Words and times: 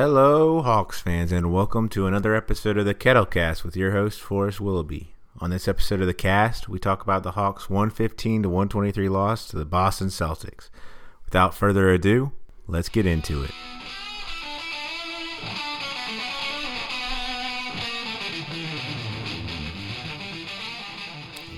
Hello, 0.00 0.62
Hawks 0.62 1.00
fans, 1.00 1.32
and 1.32 1.52
welcome 1.52 1.88
to 1.88 2.06
another 2.06 2.32
episode 2.36 2.78
of 2.78 2.84
the 2.84 2.94
Kettlecast 2.94 3.64
with 3.64 3.76
your 3.76 3.90
host, 3.90 4.20
Forrest 4.20 4.60
Willoughby. 4.60 5.12
On 5.40 5.50
this 5.50 5.66
episode 5.66 6.00
of 6.00 6.06
the 6.06 6.14
cast, 6.14 6.68
we 6.68 6.78
talk 6.78 7.02
about 7.02 7.24
the 7.24 7.32
Hawks' 7.32 7.68
115 7.68 8.44
to 8.44 8.48
123 8.48 9.08
loss 9.08 9.48
to 9.48 9.56
the 9.56 9.64
Boston 9.64 10.06
Celtics. 10.06 10.70
Without 11.24 11.52
further 11.52 11.90
ado, 11.90 12.30
let's 12.68 12.88
get 12.88 13.06
into 13.06 13.42
it. 13.42 13.50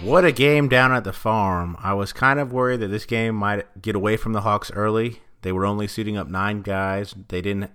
What 0.02 0.24
a 0.24 0.32
game 0.32 0.70
down 0.70 0.92
at 0.92 1.04
the 1.04 1.12
farm. 1.12 1.76
I 1.78 1.92
was 1.92 2.14
kind 2.14 2.40
of 2.40 2.54
worried 2.54 2.80
that 2.80 2.88
this 2.88 3.04
game 3.04 3.34
might 3.34 3.82
get 3.82 3.94
away 3.94 4.16
from 4.16 4.32
the 4.32 4.40
Hawks 4.40 4.70
early. 4.70 5.20
They 5.42 5.52
were 5.52 5.66
only 5.66 5.86
suiting 5.86 6.16
up 6.16 6.28
nine 6.28 6.62
guys. 6.62 7.14
They 7.28 7.42
didn't 7.42 7.70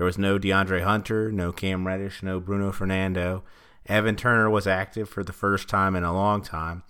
there 0.00 0.06
was 0.06 0.16
no 0.16 0.38
DeAndre 0.38 0.82
Hunter, 0.82 1.30
no 1.30 1.52
Cam 1.52 1.86
Reddish, 1.86 2.22
no 2.22 2.40
Bruno 2.40 2.72
Fernando. 2.72 3.44
Evan 3.84 4.16
Turner 4.16 4.48
was 4.48 4.66
active 4.66 5.10
for 5.10 5.22
the 5.22 5.30
first 5.34 5.68
time 5.68 5.94
in 5.94 6.04
a 6.04 6.14
long 6.14 6.40
time. 6.40 6.84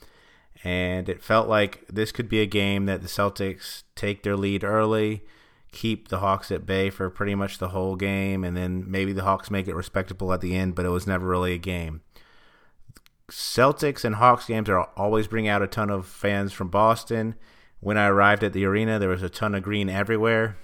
And 0.62 1.08
it 1.08 1.20
felt 1.20 1.48
like 1.48 1.84
this 1.88 2.12
could 2.12 2.28
be 2.28 2.40
a 2.40 2.46
game 2.46 2.86
that 2.86 3.02
the 3.02 3.08
Celtics 3.08 3.82
take 3.96 4.22
their 4.22 4.36
lead 4.36 4.62
early, 4.62 5.24
keep 5.72 6.06
the 6.06 6.20
Hawks 6.20 6.52
at 6.52 6.66
bay 6.66 6.88
for 6.88 7.10
pretty 7.10 7.34
much 7.34 7.58
the 7.58 7.70
whole 7.70 7.96
game, 7.96 8.44
and 8.44 8.56
then 8.56 8.88
maybe 8.88 9.12
the 9.12 9.24
Hawks 9.24 9.50
make 9.50 9.66
it 9.66 9.74
respectable 9.74 10.32
at 10.32 10.40
the 10.40 10.54
end, 10.54 10.76
but 10.76 10.86
it 10.86 10.90
was 10.90 11.08
never 11.08 11.26
really 11.26 11.54
a 11.54 11.58
game. 11.58 12.02
Celtics 13.28 14.04
and 14.04 14.14
Hawks 14.14 14.46
games 14.46 14.68
are 14.68 14.88
always 14.96 15.26
bring 15.26 15.48
out 15.48 15.62
a 15.62 15.66
ton 15.66 15.90
of 15.90 16.06
fans 16.06 16.52
from 16.52 16.68
Boston. 16.68 17.34
When 17.80 17.98
I 17.98 18.06
arrived 18.06 18.44
at 18.44 18.52
the 18.52 18.66
arena, 18.66 19.00
there 19.00 19.08
was 19.08 19.24
a 19.24 19.28
ton 19.28 19.56
of 19.56 19.64
green 19.64 19.88
everywhere 19.88 20.56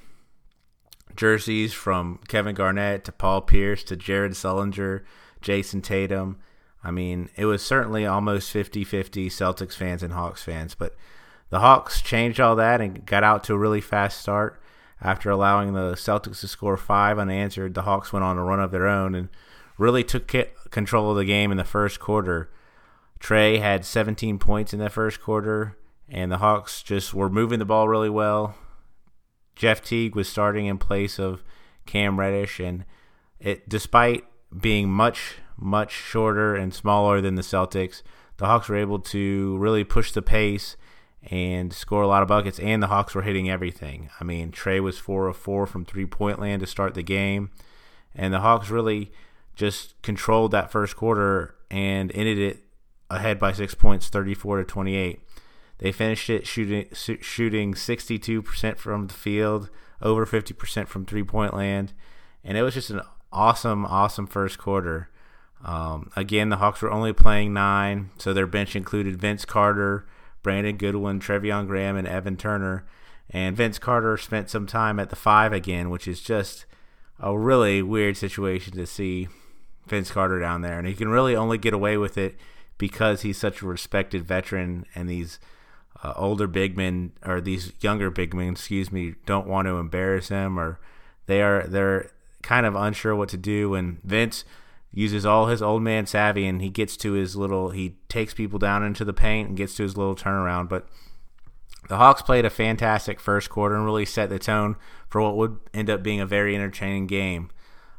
jerseys 1.17 1.73
from 1.73 2.21
Kevin 2.29 2.55
Garnett 2.55 3.05
to 3.05 3.13
Paul 3.13 3.41
Pierce 3.41 3.83
to 3.85 3.97
Jared 3.97 4.33
Sullinger, 4.33 5.03
Jayson 5.41 5.83
Tatum. 5.83 6.39
I 6.85 6.91
mean, 6.91 7.31
it 7.37 7.47
was 7.47 7.63
certainly 7.63 8.07
almost 8.07 8.51
50 8.51 8.85
50 8.85 9.29
Celtics 9.29 9.75
fans 9.75 10.03
and 10.03 10.13
Hawks 10.13 10.43
fans, 10.43 10.75
but 10.75 10.95
the 11.51 11.61
Hawks 11.61 12.01
changed 12.01 12.41
all 12.41 12.57
that 12.57 12.81
and 12.81 13.07
got 13.07 13.25
out 13.25 13.45
to 13.45 13.55
a 13.55 13.59
really 13.59 13.81
fast 13.81 14.21
start. 14.21 14.61
After 15.01 15.31
allowing 15.31 15.75
the 15.75 15.93
Celtics 15.93 16.41
to 16.41 16.49
score 16.49 16.77
five 16.77 17.19
unanswered, 17.19 17.75
the 17.75 17.83
Hawks 17.83 18.13
went 18.13 18.25
on 18.25 18.39
a 18.39 18.45
run 18.45 18.61
of 18.61 18.71
their 18.71 18.87
own 18.87 19.15
and 19.15 19.29
really 19.79 20.03
took 20.03 20.33
control 20.71 21.11
of 21.11 21.17
the 21.17 21.25
game 21.25 21.51
in 21.51 21.59
the 21.59 21.65
first 21.65 22.01
quarter. 22.01 22.51
Trae 23.21 23.61
had 23.61 23.85
17 23.85 24.39
points 24.39 24.73
in 24.73 24.79
the 24.79 24.91
first 24.91 25.21
quarter, 25.21 25.77
and 26.09 26.31
the 26.33 26.39
Hawks 26.39 26.83
just 26.83 27.13
were 27.13 27.29
moving 27.29 27.59
the 27.59 27.65
ball 27.65 27.89
really 27.89 28.11
well. 28.11 28.55
Jeff 29.57 29.83
Teague 29.83 30.15
was 30.15 30.29
starting 30.29 30.67
in 30.67 30.79
place 30.79 31.19
of 31.19 31.43
Cam 31.87 32.21
Reddish, 32.21 32.61
and 32.61 32.85
it 33.41 33.69
despite 33.69 34.25
being 34.57 34.89
much 34.89 35.37
much 35.59 35.91
shorter 35.91 36.55
and 36.55 36.73
smaller 36.75 37.21
than 37.21 37.35
the 37.35 37.43
Celtics, 37.43 38.03
the 38.37 38.47
Hawks 38.47 38.69
were 38.69 38.77
able 38.77 38.99
to 38.99 39.57
really 39.57 39.85
push 39.85 40.13
the 40.13 40.21
pace 40.21 40.77
and 41.31 41.73
score 41.73 42.03
a 42.03 42.07
lot 42.07 42.23
of 42.23 42.29
buckets, 42.29 42.61
and 42.61 42.83
the 42.83 42.89
Hawks 42.89 43.15
were 43.15 43.23
hitting 43.23 43.51
everything. 43.51 44.11
I 44.21 44.25
mean, 44.25 44.53
Trae 44.53 44.81
was 44.81 44.99
four 44.99 45.27
of 45.27 45.37
four 45.37 45.67
from 45.67 45.85
three 45.85 46.07
point 46.07 46.39
land 46.39 46.61
to 46.61 46.67
start 46.67 46.95
the 46.95 47.03
game, 47.03 47.51
and 48.15 48.33
the 48.33 48.41
Hawks 48.41 48.71
really 48.71 49.11
just 49.55 50.01
controlled 50.03 50.51
that 50.53 50.71
first 50.71 50.95
quarter 50.97 51.55
and 51.71 52.13
ended 52.15 52.39
it 52.39 52.63
ahead 53.11 53.39
by 53.39 53.53
six 53.53 53.75
points, 53.75 54.09
34 54.09 54.59
to 54.59 54.65
28. 54.65 55.21
They 55.79 55.93
finished 55.93 56.31
it 56.31 56.47
shooting 56.47 56.87
shooting 56.93 57.75
62% 57.75 58.79
from 58.79 59.07
the 59.09 59.15
field, 59.15 59.71
over 60.01 60.25
50% 60.25 60.89
from 60.89 61.05
three 61.05 61.23
point 61.23 61.55
land, 61.55 61.93
and 62.43 62.57
it 62.57 62.63
was 62.63 62.75
just 62.75 62.91
an 62.91 63.03
awesome, 63.33 63.85
awesome 63.85 64.27
first 64.27 64.59
quarter. 64.59 65.11
Um, 65.65 66.11
again, 66.17 66.49
the 66.49 66.57
Hawks 66.57 66.81
were 66.81 66.91
only 66.93 67.13
playing 67.13 67.53
nine, 67.53 68.11
so 68.19 68.33
their 68.33 68.47
bench 68.47 68.77
included 68.77 69.21
Vince 69.21 69.45
Carter, 69.45 70.07
Brandon 70.43 70.77
Goodwin, 70.77 71.21
Treveon 71.21 71.67
Graham, 71.67 71.97
and 71.97 72.07
Evan 72.07 72.37
Turner. 72.37 72.87
And 73.31 73.57
Vince 73.57 73.79
Carter 73.79 74.17
spent 74.17 74.49
some 74.49 74.67
time 74.67 75.01
at 75.01 75.11
the 75.11 75.17
five 75.17 75.53
again, 75.53 75.91
which 75.91 76.07
is 76.07 76.21
just 76.21 76.65
a 77.19 77.37
really 77.37 77.83
weird 77.83 78.17
situation 78.17 78.77
to 78.77 78.87
see 78.87 79.29
Vince 79.89 80.11
Carter 80.11 80.39
down 80.39 80.61
there. 80.61 80.79
And 80.79 80.87
he 80.87 80.95
can 80.95 81.09
really 81.09 81.35
only 81.35 81.59
get 81.59 81.75
away 81.75 81.97
with 81.97 82.17
it 82.17 82.37
because 82.79 83.23
he's 83.23 83.39
such 83.39 83.61
a 83.61 83.67
respected 83.67 84.25
veteran 84.25 84.87
and 84.95 85.09
these– 85.09 85.39
uh, 86.07 86.13
older 86.17 86.47
big 86.47 86.77
men 86.77 87.13
or 87.25 87.41
these 87.41 87.73
younger 87.81 88.11
big 88.11 88.33
men, 88.33 88.53
excuse 88.53 88.93
me, 88.93 89.15
don't 89.27 89.47
want 89.47 89.67
to 89.67 89.79
embarrass 89.79 90.29
him 90.29 90.59
or 90.59 90.79
they 91.27 91.43
are 91.43 91.67
they're 91.67 92.11
kind 92.43 92.65
of 92.65 92.77
unsure 92.77 93.17
what 93.17 93.29
to 93.31 93.37
do. 93.37 93.75
And 93.75 94.01
Vince 94.05 94.45
uses 94.93 95.27
all 95.27 95.47
his 95.47 95.61
old 95.61 95.83
man 95.83 96.07
savvy 96.07 96.47
and 96.47 96.63
he 96.63 96.71
gets 96.71 96.97
to 96.99 97.13
his 97.13 97.35
little 97.35 97.71
he 97.71 97.97
takes 98.09 98.35
people 98.35 98.59
down 98.59 98.85
into 98.85 99.05
the 99.05 99.13
paint 99.13 99.49
and 99.49 99.57
gets 99.57 99.75
to 99.77 99.83
his 99.83 99.97
little 99.97 100.15
turnaround. 100.15 100.69
But 100.69 100.87
the 101.89 101.97
Hawks 101.97 102.23
played 102.23 102.45
a 102.45 102.51
fantastic 102.51 103.19
first 103.19 103.51
quarter 103.51 103.75
and 103.75 103.85
really 103.85 104.05
set 104.07 104.29
the 104.29 104.39
tone 104.39 104.77
for 105.09 105.21
what 105.21 105.37
would 105.37 105.59
end 105.75 105.91
up 105.91 106.05
being 106.05 106.21
a 106.21 106.27
very 106.27 106.55
entertaining 106.55 107.09
game. 107.09 107.51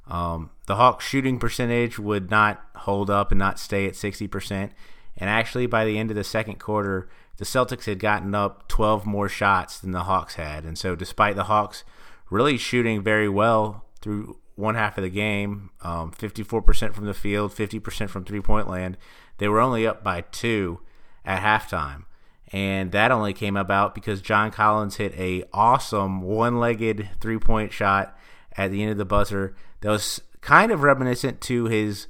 Um, 0.07 0.51
the 0.68 0.78
Hawks 0.78 1.06
shooting 1.06 1.39
percentage 1.39 2.00
would 2.00 2.31
not 2.31 2.63
hold 2.75 3.09
up 3.09 3.31
and 3.31 3.39
not 3.39 3.59
stay 3.59 3.85
at 3.85 3.94
60%. 3.94 4.72
And 5.18 5.30
actually, 5.30 5.66
by 5.66 5.86
the 5.86 5.98
end 5.98 6.12
of 6.12 6.16
the 6.16 6.24
second 6.24 6.60
quarter, 6.60 7.10
the 7.38 7.46
Celtics 7.46 7.86
had 7.86 8.00
gotten 8.00 8.36
up 8.36 8.68
12 8.68 9.06
more 9.06 9.30
shots 9.30 9.80
than 9.80 9.92
the 9.92 10.04
Hawks 10.04 10.36
had. 10.36 10.64
And 10.64 10.78
so, 10.78 10.96
despite 10.96 11.36
the 11.36 11.46
Hawks 11.46 11.84
really 12.30 12.58
shooting 12.58 13.02
very 13.02 13.30
well 13.30 13.86
through 14.02 14.38
one 14.56 14.76
half 14.76 14.98
of 14.98 15.04
the 15.04 15.10
game, 15.10 15.72
um, 15.82 16.12
54% 16.12 16.94
from 16.94 17.06
the 17.06 17.14
field, 17.14 17.52
50% 17.52 18.10
from 18.10 18.26
three 18.26 18.42
point 18.42 18.70
land, 18.70 18.98
they 19.38 19.48
were 19.48 19.60
only 19.60 19.86
up 19.88 20.04
by 20.04 20.22
two 20.22 20.80
at 21.26 21.42
halftime. 21.42 22.06
And 22.52 22.92
that 22.94 23.12
only 23.12 23.34
came 23.34 23.58
about 23.58 23.94
because 23.94 24.22
John 24.22 24.52
Collins 24.52 24.96
hit 24.96 25.14
a 25.16 25.44
awesome 25.52 26.22
one-legged 26.22 27.10
three-point 27.20 27.74
shot 27.74 28.18
at 28.56 28.72
the 28.72 28.82
end 28.82 28.92
of 28.92 28.98
the 28.98 29.06
buzzer 29.06 29.54
that 29.82 29.90
was 29.90 30.22
kind 30.40 30.72
of 30.72 30.82
reminiscent 30.82 31.42
to 31.42 31.66
his 31.66 32.08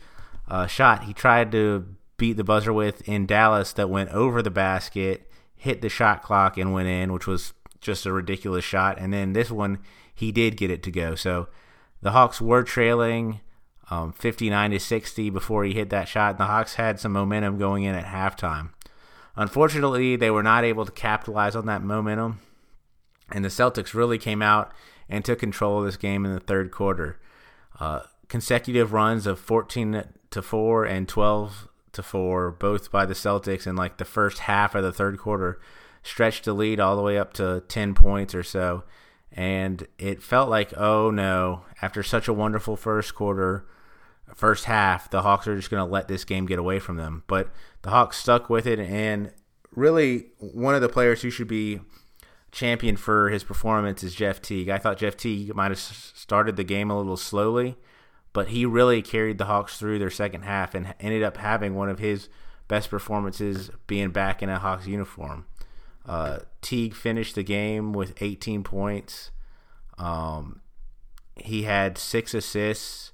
uh, 0.47 0.68
shot 0.68 1.03
he 1.03 1.13
tried 1.13 1.51
to 1.51 1.85
beat 2.17 2.33
the 2.33 2.44
buzzer 2.44 2.73
with 2.73 3.07
in 3.07 3.25
Dallas 3.25 3.73
that 3.73 3.89
went 3.89 4.09
over 4.09 4.41
the 4.41 4.51
basket, 4.51 5.31
hit 5.55 5.81
the 5.81 5.89
shot 5.89 6.23
clock, 6.23 6.57
and 6.57 6.73
went 6.73 6.88
in, 6.88 7.13
which 7.13 7.28
was 7.28 7.53
just 7.79 8.05
a 8.05 8.11
ridiculous 8.11 8.66
shot. 8.66 8.97
And 9.00 9.13
then 9.13 9.33
this 9.33 9.51
one, 9.51 9.79
he 10.13 10.31
did 10.31 10.57
get 10.57 10.72
it 10.72 10.83
to 10.83 10.91
go. 10.91 11.16
So 11.16 11.47
the 12.01 12.11
Hawks 12.11 12.41
were 12.41 12.63
trailing 12.63 13.39
um, 13.89 14.11
59 14.11 14.72
to 14.72 14.79
60 14.79 15.29
before 15.29 15.63
he 15.63 15.73
hit 15.73 15.89
that 15.91 16.07
shot. 16.07 16.31
And 16.31 16.39
the 16.39 16.45
Hawks 16.45 16.75
had 16.75 17.00
some 17.00 17.13
momentum 17.13 17.57
going 17.57 17.83
in 17.83 17.95
at 17.95 18.06
halftime. 18.06 18.69
Unfortunately, 19.35 20.16
they 20.16 20.31
were 20.31 20.44
not 20.44 20.63
able 20.63 20.85
to 20.85 20.91
capitalize 20.91 21.56
on 21.56 21.67
that 21.67 21.83
momentum. 21.83 22.39
And 23.31 23.45
the 23.45 23.50
Celtics 23.50 23.94
really 23.94 24.17
came 24.17 24.41
out 24.41 24.72
and 25.07 25.23
took 25.23 25.39
control 25.39 25.79
of 25.79 25.85
this 25.85 25.97
game 25.97 26.25
in 26.25 26.33
the 26.33 26.39
third 26.39 26.72
quarter. 26.72 27.19
Uh, 27.79 28.01
consecutive 28.27 28.94
runs 28.94 29.27
of 29.27 29.39
14 29.39 30.03
to 30.31 30.41
4 30.41 30.85
and 30.85 31.07
12 31.07 31.66
to 31.97 32.03
four, 32.03 32.51
both 32.51 32.91
by 32.91 33.05
the 33.05 33.13
Celtics 33.13 33.67
in 33.67 33.75
like 33.75 33.97
the 33.97 34.05
first 34.05 34.39
half 34.39 34.73
of 34.73 34.83
the 34.83 34.93
third 34.93 35.19
quarter, 35.19 35.59
stretched 36.01 36.45
the 36.45 36.53
lead 36.53 36.79
all 36.79 36.95
the 36.95 37.01
way 37.01 37.17
up 37.17 37.33
to 37.33 37.63
10 37.67 37.93
points 37.93 38.33
or 38.33 38.43
so. 38.43 38.83
And 39.31 39.85
it 39.99 40.23
felt 40.23 40.49
like, 40.49 40.75
oh 40.77 41.11
no, 41.11 41.65
after 41.81 42.01
such 42.01 42.27
a 42.27 42.33
wonderful 42.33 42.77
first 42.77 43.13
quarter, 43.13 43.67
first 44.33 44.65
half, 44.65 45.09
the 45.09 45.21
Hawks 45.21 45.47
are 45.47 45.55
just 45.55 45.69
going 45.69 45.85
to 45.85 45.91
let 45.91 46.07
this 46.07 46.23
game 46.23 46.45
get 46.45 46.59
away 46.59 46.79
from 46.79 46.97
them. 46.97 47.23
But 47.27 47.49
the 47.81 47.89
Hawks 47.89 48.17
stuck 48.17 48.49
with 48.49 48.65
it, 48.65 48.79
and 48.79 49.31
really, 49.75 50.27
one 50.39 50.75
of 50.75 50.81
the 50.81 50.89
players 50.89 51.21
who 51.21 51.29
should 51.29 51.47
be 51.47 51.81
championed 52.51 52.99
for 52.99 53.29
his 53.29 53.43
performance 53.43 54.03
is 54.03 54.15
Jeff 54.15 54.41
Teague. 54.41 54.69
I 54.69 54.77
thought 54.77 54.97
Jeff 54.97 55.17
Teague 55.17 55.53
might 55.53 55.71
have 55.71 55.79
started 55.79 56.55
the 56.55 56.63
game 56.63 56.89
a 56.89 56.97
little 56.97 57.17
slowly 57.17 57.77
but 58.38 58.50
he 58.50 58.68
really 58.68 59.01
carried 59.01 59.39
the 59.39 59.45
Hawks 59.45 59.80
through 59.80 59.98
their 59.98 60.12
second 60.12 60.44
half 60.44 60.75
and 60.75 60.94
ended 61.00 61.24
up 61.24 61.38
having 61.38 61.74
one 61.74 61.89
of 61.89 61.98
his 61.98 62.30
best 62.68 62.88
performances 62.88 63.72
being 63.88 64.12
back 64.12 64.44
in 64.44 64.50
a 64.50 64.60
Hawks 64.60 64.86
uniform. 64.86 65.48
Uh, 66.06 66.42
Teague 66.62 66.94
finished 66.94 67.34
the 67.34 67.42
game 67.42 67.94
with 67.94 68.13
18 68.22 68.63
points. 68.63 69.31
Um, 69.98 70.62
he 71.36 71.63
had 71.63 71.98
six 71.98 72.36
assists, 72.36 73.12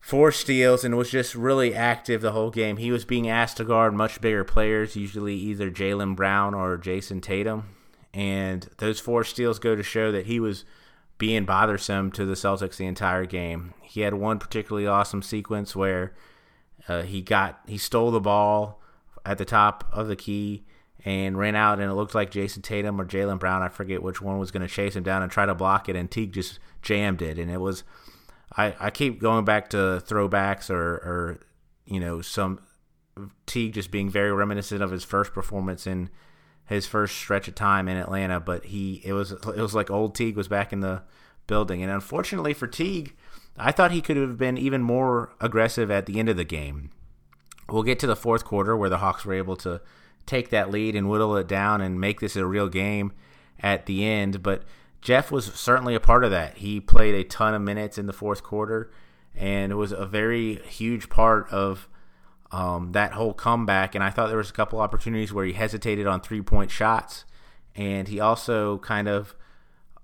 four 0.00 0.32
steals, 0.32 0.82
and 0.82 0.96
was 0.96 1.10
just 1.10 1.34
really 1.34 1.74
active 1.74 2.22
the 2.22 2.32
whole 2.32 2.50
game. 2.50 2.78
He 2.78 2.90
was 2.90 3.04
being 3.04 3.28
asked 3.28 3.58
to 3.58 3.64
guard 3.64 3.92
much 3.92 4.22
bigger 4.22 4.44
players, 4.44 4.96
usually 4.96 5.34
either 5.34 5.70
Jaylen 5.70 6.16
Brown 6.16 6.54
or 6.54 6.78
Jayson 6.78 7.20
Tatum. 7.20 7.64
And 8.14 8.66
those 8.78 8.98
four 8.98 9.24
steals 9.24 9.58
go 9.58 9.76
to 9.76 9.82
show 9.82 10.10
that 10.10 10.24
he 10.24 10.40
was– 10.40 10.64
being 11.18 11.44
bothersome 11.44 12.12
to 12.12 12.24
the 12.24 12.34
Celtics 12.34 12.76
the 12.76 12.86
entire 12.86 13.26
game. 13.26 13.74
He 13.82 14.02
had 14.02 14.14
one 14.14 14.38
particularly 14.38 14.86
awesome 14.86 15.22
sequence 15.22 15.74
where 15.74 16.14
uh, 16.88 17.02
he 17.02 17.20
got 17.20 17.60
he 17.66 17.76
stole 17.76 18.10
the 18.10 18.20
ball 18.20 18.80
at 19.26 19.38
the 19.38 19.44
top 19.44 19.84
of 19.92 20.08
the 20.08 20.16
key 20.16 20.64
and 21.04 21.38
ran 21.38 21.54
out, 21.54 21.80
and 21.80 21.90
it 21.90 21.94
looked 21.94 22.14
like 22.14 22.30
Jayson 22.30 22.62
Tatum 22.62 23.00
or 23.00 23.04
Jaylen 23.04 23.38
Brown, 23.38 23.62
I 23.62 23.68
forget 23.68 24.02
which 24.02 24.20
one, 24.20 24.38
was 24.38 24.50
going 24.50 24.66
to 24.66 24.72
chase 24.72 24.96
him 24.96 25.04
down 25.04 25.22
and 25.22 25.30
try 25.30 25.46
to 25.46 25.54
block 25.54 25.88
it, 25.88 25.96
and 25.96 26.10
Teague 26.10 26.32
just 26.32 26.58
jammed 26.82 27.22
it, 27.22 27.38
and 27.38 27.50
it 27.50 27.60
was. 27.60 27.84
I, 28.56 28.74
I 28.80 28.90
keep 28.90 29.20
going 29.20 29.44
back 29.44 29.68
to 29.70 30.02
throwbacks 30.06 30.70
or, 30.70 30.94
or 30.94 31.40
you 31.84 32.00
know 32.00 32.22
some 32.22 32.60
Teague 33.46 33.74
just 33.74 33.90
being 33.90 34.10
very 34.10 34.32
reminiscent 34.32 34.82
of 34.82 34.90
his 34.90 35.04
first 35.04 35.32
performance 35.32 35.86
in 35.86 36.08
his 36.68 36.86
first 36.86 37.16
stretch 37.16 37.48
of 37.48 37.54
time 37.54 37.88
in 37.88 37.96
Atlanta, 37.96 38.40
but 38.40 38.66
he 38.66 39.00
it 39.04 39.12
was 39.12 39.32
it 39.32 39.56
was 39.56 39.74
like 39.74 39.90
old 39.90 40.14
Teague 40.14 40.36
was 40.36 40.48
back 40.48 40.72
in 40.72 40.80
the 40.80 41.02
building, 41.46 41.82
and 41.82 41.90
unfortunately 41.90 42.52
for 42.52 42.66
Teague, 42.66 43.14
I 43.56 43.72
thought 43.72 43.90
he 43.90 44.02
could 44.02 44.16
have 44.16 44.36
been 44.36 44.58
even 44.58 44.82
more 44.82 45.32
aggressive 45.40 45.90
at 45.90 46.06
the 46.06 46.18
end 46.18 46.28
of 46.28 46.36
the 46.36 46.44
game. 46.44 46.90
We'll 47.68 47.82
get 47.82 47.98
to 48.00 48.06
the 48.06 48.16
fourth 48.16 48.44
quarter 48.44 48.76
where 48.76 48.90
the 48.90 48.98
Hawks 48.98 49.24
were 49.24 49.34
able 49.34 49.56
to 49.56 49.80
take 50.26 50.50
that 50.50 50.70
lead 50.70 50.94
and 50.94 51.08
whittle 51.08 51.36
it 51.36 51.48
down 51.48 51.80
and 51.80 52.00
make 52.00 52.20
this 52.20 52.36
a 52.36 52.46
real 52.46 52.68
game 52.68 53.12
at 53.60 53.86
the 53.86 54.04
end, 54.04 54.42
but 54.42 54.62
Jeff 55.00 55.30
was 55.30 55.46
certainly 55.46 55.94
a 55.94 56.00
part 56.00 56.24
of 56.24 56.30
that. 56.30 56.58
He 56.58 56.80
played 56.80 57.14
a 57.14 57.24
ton 57.24 57.54
of 57.54 57.62
minutes 57.62 57.98
in 57.98 58.06
the 58.06 58.12
fourth 58.12 58.42
quarter 58.42 58.90
and 59.34 59.70
it 59.72 59.76
was 59.76 59.92
a 59.92 60.06
very 60.06 60.56
huge 60.66 61.08
part 61.08 61.48
of 61.50 61.88
um, 62.50 62.92
that 62.92 63.12
whole 63.12 63.34
comeback. 63.34 63.94
And 63.94 64.02
I 64.02 64.10
thought 64.10 64.28
there 64.28 64.36
was 64.36 64.50
a 64.50 64.54
couple 64.54 64.80
opportunities 64.80 65.32
where 65.32 65.44
he 65.44 65.52
hesitated 65.52 66.06
on 66.06 66.20
three 66.20 66.42
point 66.42 66.70
shots, 66.70 67.24
and 67.74 68.08
he 68.08 68.20
also 68.20 68.78
kind 68.78 69.08
of 69.08 69.34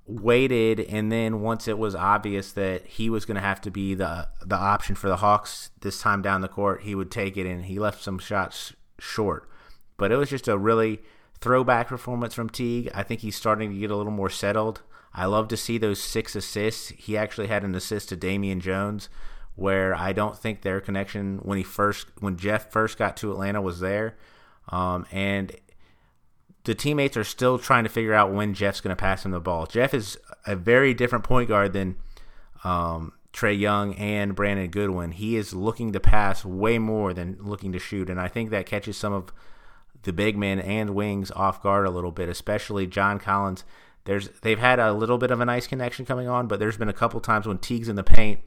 waited. 0.06 0.80
And 0.80 1.10
then 1.10 1.40
once 1.40 1.66
it 1.66 1.78
was 1.78 1.94
obvious 1.94 2.52
that 2.52 2.86
he 2.86 3.08
was 3.08 3.24
going 3.24 3.36
to 3.36 3.40
have 3.40 3.60
to 3.62 3.70
be 3.70 3.94
the 3.94 4.28
the 4.44 4.56
option 4.56 4.94
for 4.94 5.08
the 5.08 5.16
Hawks 5.16 5.70
this 5.80 6.00
time 6.00 6.22
down 6.22 6.40
the 6.40 6.48
court, 6.48 6.82
he 6.82 6.94
would 6.94 7.10
take 7.10 7.36
it, 7.36 7.46
and 7.46 7.64
he 7.64 7.78
left 7.78 8.02
some 8.02 8.18
shots 8.18 8.74
short. 8.98 9.48
But 9.96 10.12
it 10.12 10.16
was 10.16 10.30
just 10.30 10.48
a 10.48 10.58
really 10.58 11.00
throwback 11.40 11.88
performance 11.88 12.34
from 12.34 12.48
Teague. 12.48 12.90
I 12.94 13.02
think 13.02 13.20
he's 13.20 13.36
starting 13.36 13.70
to 13.70 13.78
get 13.78 13.90
a 13.90 13.96
little 13.96 14.12
more 14.12 14.30
settled. 14.30 14.82
I 15.16 15.26
love 15.26 15.46
to 15.48 15.56
see 15.56 15.78
those 15.78 16.02
six 16.02 16.34
assists. 16.34 16.88
He 16.88 17.16
actually 17.16 17.46
had 17.46 17.62
an 17.62 17.76
assist 17.76 18.08
to 18.08 18.16
Damian 18.16 18.58
Jones 18.60 19.08
where 19.56 19.94
I 19.94 20.12
don't 20.12 20.36
think 20.36 20.62
their 20.62 20.80
connection 20.80 21.38
when 21.42 21.58
he 21.58 21.64
first 21.64 22.06
when 22.20 22.36
Jeff 22.36 22.70
first 22.70 22.98
got 22.98 23.16
to 23.18 23.30
Atlanta 23.30 23.62
was 23.62 23.80
there, 23.80 24.16
um, 24.68 25.06
and 25.12 25.54
the 26.64 26.74
teammates 26.74 27.16
are 27.16 27.24
still 27.24 27.58
trying 27.58 27.84
to 27.84 27.90
figure 27.90 28.14
out 28.14 28.32
when 28.32 28.54
Jeff's 28.54 28.80
going 28.80 28.94
to 28.94 29.00
pass 29.00 29.24
him 29.24 29.30
the 29.30 29.40
ball. 29.40 29.66
Jeff 29.66 29.94
is 29.94 30.18
a 30.46 30.56
very 30.56 30.94
different 30.94 31.24
point 31.24 31.48
guard 31.48 31.72
than 31.72 31.96
um, 32.64 33.12
Trae 33.32 33.58
Young 33.58 33.94
and 33.94 34.34
Brandon 34.34 34.68
Goodwin. 34.68 35.12
He 35.12 35.36
is 35.36 35.52
looking 35.52 35.92
to 35.92 36.00
pass 36.00 36.44
way 36.44 36.78
more 36.78 37.14
than 37.14 37.36
looking 37.40 37.72
to 37.72 37.78
shoot, 37.78 38.10
and 38.10 38.20
I 38.20 38.28
think 38.28 38.50
that 38.50 38.66
catches 38.66 38.96
some 38.96 39.12
of 39.12 39.32
the 40.02 40.12
big 40.12 40.36
men 40.36 40.58
and 40.58 40.90
wings 40.90 41.30
off 41.30 41.62
guard 41.62 41.86
a 41.86 41.90
little 41.90 42.12
bit, 42.12 42.28
especially 42.28 42.86
John 42.86 43.18
Collins. 43.18 43.64
There's 44.04 44.28
they've 44.42 44.58
had 44.58 44.80
a 44.80 44.92
little 44.92 45.16
bit 45.16 45.30
of 45.30 45.40
a 45.40 45.44
nice 45.44 45.66
connection 45.66 46.04
coming 46.04 46.28
on, 46.28 46.48
but 46.48 46.58
there's 46.58 46.76
been 46.76 46.88
a 46.88 46.94
couple 46.94 47.20
times 47.20 47.46
when 47.46 47.58
Teague's 47.58 47.88
in 47.88 47.96
the 47.96 48.02
paint 48.02 48.40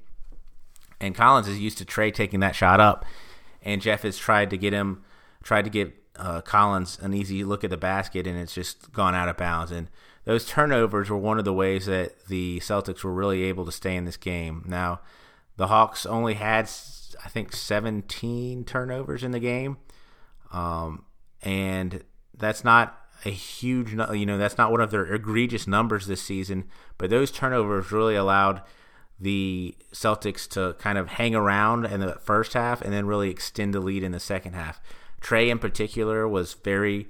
and 1.00 1.16
Collins 1.16 1.48
is 1.48 1.60
used 1.60 1.78
to 1.80 1.86
Trae 1.86 2.14
taking 2.14 2.40
that 2.40 2.56
shot 2.56 2.80
up, 2.80 3.06
and 3.62 3.82
Jeff 3.82 4.04
has 4.04 4.18
tried 4.18 4.50
to 4.50 4.58
get 4.58 4.74
him, 4.74 5.04
tried 5.44 5.64
to 5.64 5.70
get 5.70 5.94
uh, 6.18 6.42
Collins 6.42 6.98
an 7.02 7.14
easy 7.14 7.44
look 7.44 7.64
at 7.64 7.70
the 7.70 7.78
basket, 7.78 8.28
and 8.28 8.38
it's 8.38 8.54
just 8.54 8.92
gone 8.92 9.16
out 9.16 9.30
of 9.30 9.38
bounds. 9.38 9.72
And 9.72 9.90
those 10.26 10.46
turnovers 10.46 11.10
were 11.10 11.18
one 11.18 11.40
of 11.40 11.46
the 11.46 11.54
ways 11.54 11.86
that 11.86 12.28
the 12.28 12.60
Celtics 12.60 13.04
were 13.04 13.14
really 13.14 13.44
able 13.44 13.66
to 13.66 13.72
stay 13.72 13.96
in 13.96 14.06
this 14.06 14.18
game. 14.18 14.64
Now, 14.68 15.02
the 15.56 15.68
Hawks 15.68 16.06
only 16.06 16.36
had, 16.36 16.70
I 17.24 17.30
think, 17.30 17.56
17 17.56 18.66
turnovers 18.66 19.24
in 19.24 19.32
the 19.32 19.40
game, 19.40 19.78
um, 20.52 21.06
and 21.42 22.04
that's 22.36 22.64
not 22.64 23.00
a 23.26 23.30
huge, 23.30 23.94
you 23.94 24.26
know, 24.26 24.38
that's 24.38 24.58
not 24.58 24.72
one 24.72 24.82
of 24.82 24.92
their 24.92 25.06
egregious 25.06 25.68
numbers 25.68 26.08
this 26.08 26.22
season. 26.22 26.66
But 26.98 27.10
those 27.10 27.32
turnovers 27.32 27.92
really 27.92 28.16
allowed 28.16 28.62
the 29.20 29.76
Celtics 29.92 30.48
to 30.50 30.76
kind 30.80 30.98
of 30.98 31.08
hang 31.10 31.36
around 31.36 31.86
in 31.86 32.00
the 32.00 32.14
first 32.16 32.54
half 32.54 32.82
and 32.82 32.94
then 32.94 33.08
really 33.08 33.30
extend 33.30 33.74
the 33.74 33.80
lead 33.80 34.04
in 34.04 34.12
the 34.12 34.20
second 34.20 34.54
half. 34.54 34.80
Trae, 35.22 35.50
in 35.50 35.60
particular, 35.60 36.28
was 36.28 36.54
very 36.54 37.08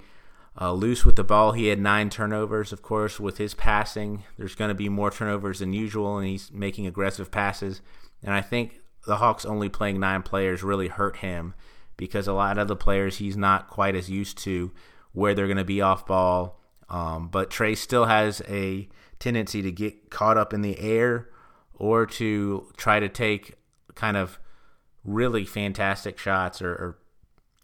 uh, 0.60 0.72
loose 0.72 1.04
with 1.04 1.16
the 1.16 1.24
ball. 1.24 1.52
He 1.52 1.66
had 1.66 1.78
nine 1.78 2.10
turnovers, 2.10 2.72
of 2.72 2.82
course, 2.82 3.20
with 3.20 3.38
his 3.38 3.54
passing. 3.54 4.24
There's 4.36 4.54
going 4.54 4.70
to 4.70 4.74
be 4.74 4.88
more 4.88 5.10
turnovers 5.10 5.58
than 5.58 5.72
usual, 5.72 6.16
and 6.18 6.26
he's 6.26 6.50
making 6.50 6.86
aggressive 6.86 7.30
passes. 7.30 7.82
And 8.22 8.32
I 8.32 8.40
think 8.40 8.80
the 9.06 9.16
Hawks 9.16 9.44
only 9.44 9.68
playing 9.68 10.00
nine 10.00 10.22
players 10.22 10.62
really 10.62 10.88
hurt 10.88 11.18
him 11.18 11.54
because 11.96 12.26
a 12.26 12.32
lot 12.32 12.58
of 12.58 12.68
the 12.68 12.76
players 12.76 13.18
he's 13.18 13.36
not 13.36 13.68
quite 13.68 13.94
as 13.94 14.10
used 14.10 14.38
to 14.38 14.72
where 15.12 15.34
they're 15.34 15.46
going 15.46 15.56
to 15.58 15.64
be 15.64 15.80
off 15.80 16.06
ball. 16.06 16.60
Um, 16.88 17.28
but 17.28 17.50
Trae 17.50 17.76
still 17.76 18.06
has 18.06 18.40
a 18.48 18.88
tendency 19.18 19.62
to 19.62 19.70
get 19.70 20.10
caught 20.10 20.38
up 20.38 20.54
in 20.54 20.62
the 20.62 20.78
air 20.78 21.28
or 21.78 22.06
to 22.06 22.66
try 22.76 23.00
to 23.00 23.08
take 23.08 23.54
kind 23.94 24.16
of 24.16 24.38
really 25.04 25.44
fantastic 25.44 26.18
shots 26.18 26.60
or, 26.60 26.72
or 26.72 26.98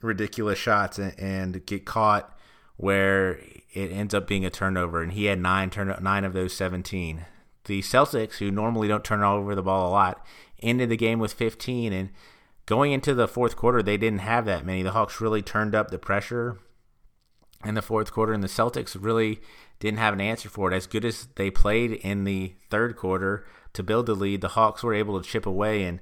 ridiculous 0.02 0.58
shots 0.58 0.99
and, 0.99 1.19
and, 1.19 1.66
get 1.66 1.84
caught 1.84 2.37
where 2.76 3.32
it 3.72 3.90
ends 3.90 4.14
up 4.14 4.26
being 4.26 4.44
a 4.44 4.50
turnover. 4.50 5.02
And 5.02 5.12
he 5.12 5.26
had 5.26 5.38
nine 5.38 5.70
turn 5.70 5.94
nine 6.00 6.25
of 6.25 6.32
those 6.32 6.55
seventeen. 6.55 7.26
The 7.64 7.81
Celtics, 7.81 8.38
who 8.38 8.50
normally 8.50 8.88
don't 8.88 9.05
turn 9.05 9.22
over 9.22 9.55
the 9.55 9.62
ball 9.62 9.88
a 9.88 9.93
lot, 9.93 10.25
ended 10.62 10.90
the 10.90 10.96
game 10.96 11.19
with 11.19 11.32
15. 11.32 11.93
And 11.93 12.10
going 12.67 12.93
into 12.93 13.14
the 13.14 13.28
fourth 13.28 13.56
quarter, 13.56 13.82
they 13.82 13.96
didn't 13.96 14.19
have 14.20 14.44
that 14.44 14.67
many. 14.67 14.82
The 14.82 14.90
Hawks 14.90 15.20
really 15.20 15.40
turned 15.40 15.75
up 15.75 15.90
the 15.90 15.99
pressure 15.99 16.58
in 17.64 17.75
the 17.75 17.82
fourth 17.82 18.12
quarter, 18.12 18.34
and 18.34 18.43
the 18.43 18.49
Celtics 18.49 18.96
really 18.99 19.40
didn't 19.81 19.99
have 19.99 20.12
an 20.12 20.20
answer 20.20 20.49
for 20.49 20.70
it. 20.70 20.76
As 20.76 20.87
good 20.87 21.05
as 21.05 21.28
they 21.37 21.50
played 21.50 21.93
in 21.93 22.25
the 22.25 22.55
third 22.70 22.96
quarter, 22.96 23.46
to 23.74 23.82
build 23.82 24.06
the 24.06 24.14
lead, 24.14 24.40
the 24.40 24.48
Hawks 24.48 24.82
were 24.82 24.94
able 24.94 25.20
to 25.20 25.28
chip 25.28 25.46
away. 25.46 25.84
And 25.84 26.00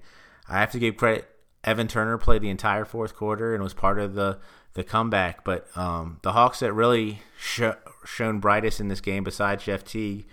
I 0.49 0.61
have 0.61 0.71
to 0.73 0.79
give 0.79 0.97
credit. 0.97 1.29
Evan 1.65 1.89
Turner 1.89 2.19
played 2.19 2.43
the 2.43 2.51
entire 2.51 2.85
fourth 2.85 3.15
quarter 3.15 3.55
and 3.55 3.63
was 3.63 3.75
part 3.75 3.99
of 3.99 4.15
the 4.15 4.39
the 4.75 4.85
comeback. 4.85 5.45
But 5.45 5.67
um, 5.77 6.19
the 6.23 6.33
Hawks 6.33 6.61
that 6.61 6.73
really 6.73 7.21
sh- 7.39 7.63
shown 8.05 8.41
brightest 8.41 8.81
in 8.81 8.89
this 8.89 9.01
game, 9.01 9.25
besides 9.25 9.65
Jeff 9.65 9.85
Teague, 9.85 10.27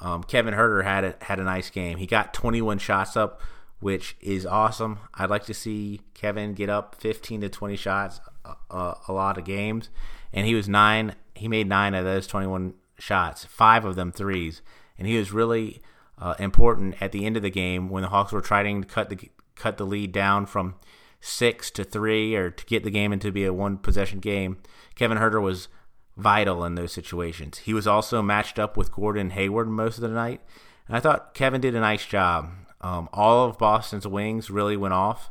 um, 0.00 0.22
Kevin 0.22 0.54
Huerter 0.54 0.84
had 0.84 1.04
a, 1.04 1.14
had 1.22 1.40
a 1.40 1.44
nice 1.44 1.70
game. 1.70 1.98
He 1.98 2.06
got 2.06 2.34
21 2.34 2.78
shots 2.78 3.16
up, 3.16 3.40
which 3.80 4.16
is 4.20 4.44
awesome. 4.44 4.98
I'd 5.14 5.30
like 5.30 5.44
to 5.46 5.54
see 5.54 6.02
Kevin 6.14 6.54
get 6.54 6.68
up 6.68 6.96
15 6.96 7.40
to 7.42 7.48
20 7.48 7.76
shots 7.76 8.20
a, 8.44 8.54
a, 8.70 8.98
a 9.08 9.12
lot 9.12 9.38
of 9.38 9.44
games, 9.44 9.88
and 10.32 10.46
he 10.46 10.54
was 10.54 10.68
nine. 10.68 11.14
He 11.34 11.48
made 11.48 11.68
nine 11.68 11.94
of 11.94 12.04
those 12.04 12.26
21 12.26 12.74
shots, 12.98 13.44
five 13.44 13.84
of 13.84 13.96
them 13.96 14.12
threes, 14.12 14.62
and 14.98 15.06
he 15.06 15.18
was 15.18 15.32
really 15.32 15.82
uh, 16.18 16.34
important 16.38 17.00
at 17.00 17.12
the 17.12 17.24
end 17.26 17.36
of 17.36 17.42
the 17.42 17.50
game 17.50 17.88
when 17.88 18.02
the 18.02 18.08
Hawks 18.08 18.32
were 18.32 18.40
trying 18.40 18.82
to 18.82 18.88
cut 18.88 19.10
the 19.10 19.30
cut 19.54 19.78
the 19.78 19.86
lead 19.86 20.12
down 20.12 20.46
from 20.46 20.74
six 21.20 21.70
to 21.72 21.84
three 21.84 22.34
or 22.34 22.50
to 22.50 22.64
get 22.66 22.84
the 22.84 22.90
game 22.90 23.12
into 23.12 23.32
be 23.32 23.44
a 23.44 23.52
one 23.52 23.78
possession 23.78 24.20
game. 24.20 24.58
Kevin 24.94 25.18
Huerter 25.18 25.42
was 25.42 25.68
vital 26.16 26.64
in 26.64 26.74
those 26.74 26.92
situations. 26.92 27.58
He 27.58 27.74
was 27.74 27.86
also 27.86 28.22
matched 28.22 28.58
up 28.58 28.76
with 28.76 28.92
Gordon 28.92 29.30
Hayward 29.30 29.68
most 29.68 29.96
of 29.96 30.02
the 30.02 30.08
night, 30.08 30.40
and 30.88 30.96
I 30.96 31.00
thought 31.00 31.34
Kevin 31.34 31.60
did 31.60 31.74
a 31.74 31.80
nice 31.80 32.06
job. 32.06 32.50
Um, 32.80 33.08
all 33.12 33.48
of 33.48 33.58
Boston's 33.58 34.06
wings 34.06 34.50
really 34.50 34.76
went 34.76 34.94
off. 34.94 35.30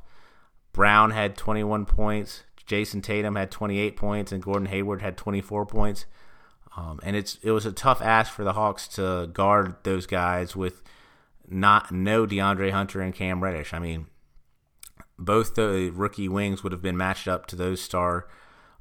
Brown 0.74 1.12
had 1.12 1.38
21 1.38 1.86
points, 1.86 2.44
Jayson 2.65 3.01
Tatum 3.01 3.36
had 3.36 3.51
28 3.51 3.96
points, 3.96 4.32
and 4.32 4.44
Gordon 4.44 4.68
Hayward 4.68 5.01
had 5.01 5.18
24 5.18 5.65
points. 5.65 6.06
Um, 6.77 7.00
and 7.03 7.15
it's 7.15 7.39
it 7.41 7.51
was 7.51 7.65
a 7.65 7.72
tough 7.72 8.01
ask 8.01 8.32
for 8.34 8.44
the 8.44 8.53
Hawks 8.53 8.88
to 8.89 9.29
guard 9.32 9.75
those 9.84 10.05
guys 10.05 10.55
with 10.55 10.82
not 11.48 11.91
no 11.91 12.25
DeAndre 12.25 12.72
Hunter 12.72 13.01
and 13.01 13.13
Cam 13.13 13.44
Reddish. 13.44 13.74
I 13.74 13.79
mean, 13.79 14.08
both 15.17 15.55
the 15.55 15.91
rookie 15.94 16.27
wings 16.27 16.63
would 16.63 16.72
have 16.72 16.82
been 16.82 16.98
matched 16.98 17.27
up 17.27 17.46
to 17.48 17.55
those 17.55 17.82
star 17.82 18.27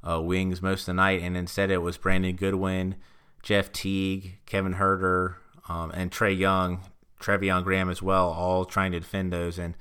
uh, 0.07 0.21
wings 0.21 0.61
most 0.61 0.81
of 0.81 0.87
the 0.87 0.93
night, 0.93 1.21
and 1.21 1.37
instead 1.37 1.71
it 1.71 1.81
was 1.81 1.97
Brandon 1.97 2.35
Goodwin, 2.35 2.95
Jeff 3.41 3.71
Teague, 3.71 4.39
Kevin 4.45 4.75
Huerter, 4.75 5.35
um, 5.69 5.91
and 5.91 6.11
Trae 6.11 6.37
Young, 6.37 6.81
Treveon 7.19 7.63
Graham 7.63 7.89
as 7.89 8.01
well, 8.01 8.29
all 8.29 8.65
trying 8.65 8.91
to 8.91 8.99
defend 8.99 9.31
those. 9.31 9.57
And 9.57 9.75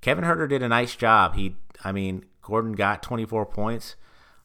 Kevin 0.00 0.24
Huerter 0.24 0.48
did 0.48 0.62
a 0.62 0.68
nice 0.68 0.94
job. 0.94 1.34
He, 1.34 1.56
I 1.82 1.92
mean, 1.92 2.24
Gordon 2.42 2.72
got 2.72 3.02
24 3.02 3.46
points. 3.46 3.96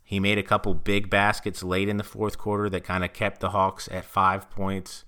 He 0.03 0.19
made 0.19 0.37
a 0.37 0.43
couple 0.43 0.73
big 0.73 1.09
baskets 1.09 1.63
late 1.63 1.87
in 1.87 1.97
the 1.97 2.03
fourth 2.03 2.37
quarter 2.37 2.69
that 2.69 2.83
kind 2.83 3.03
of 3.03 3.13
kept 3.13 3.39
the 3.39 3.51
Hawks 3.51 3.87
at 3.91 4.03
five 4.03 4.49
points 4.49 5.05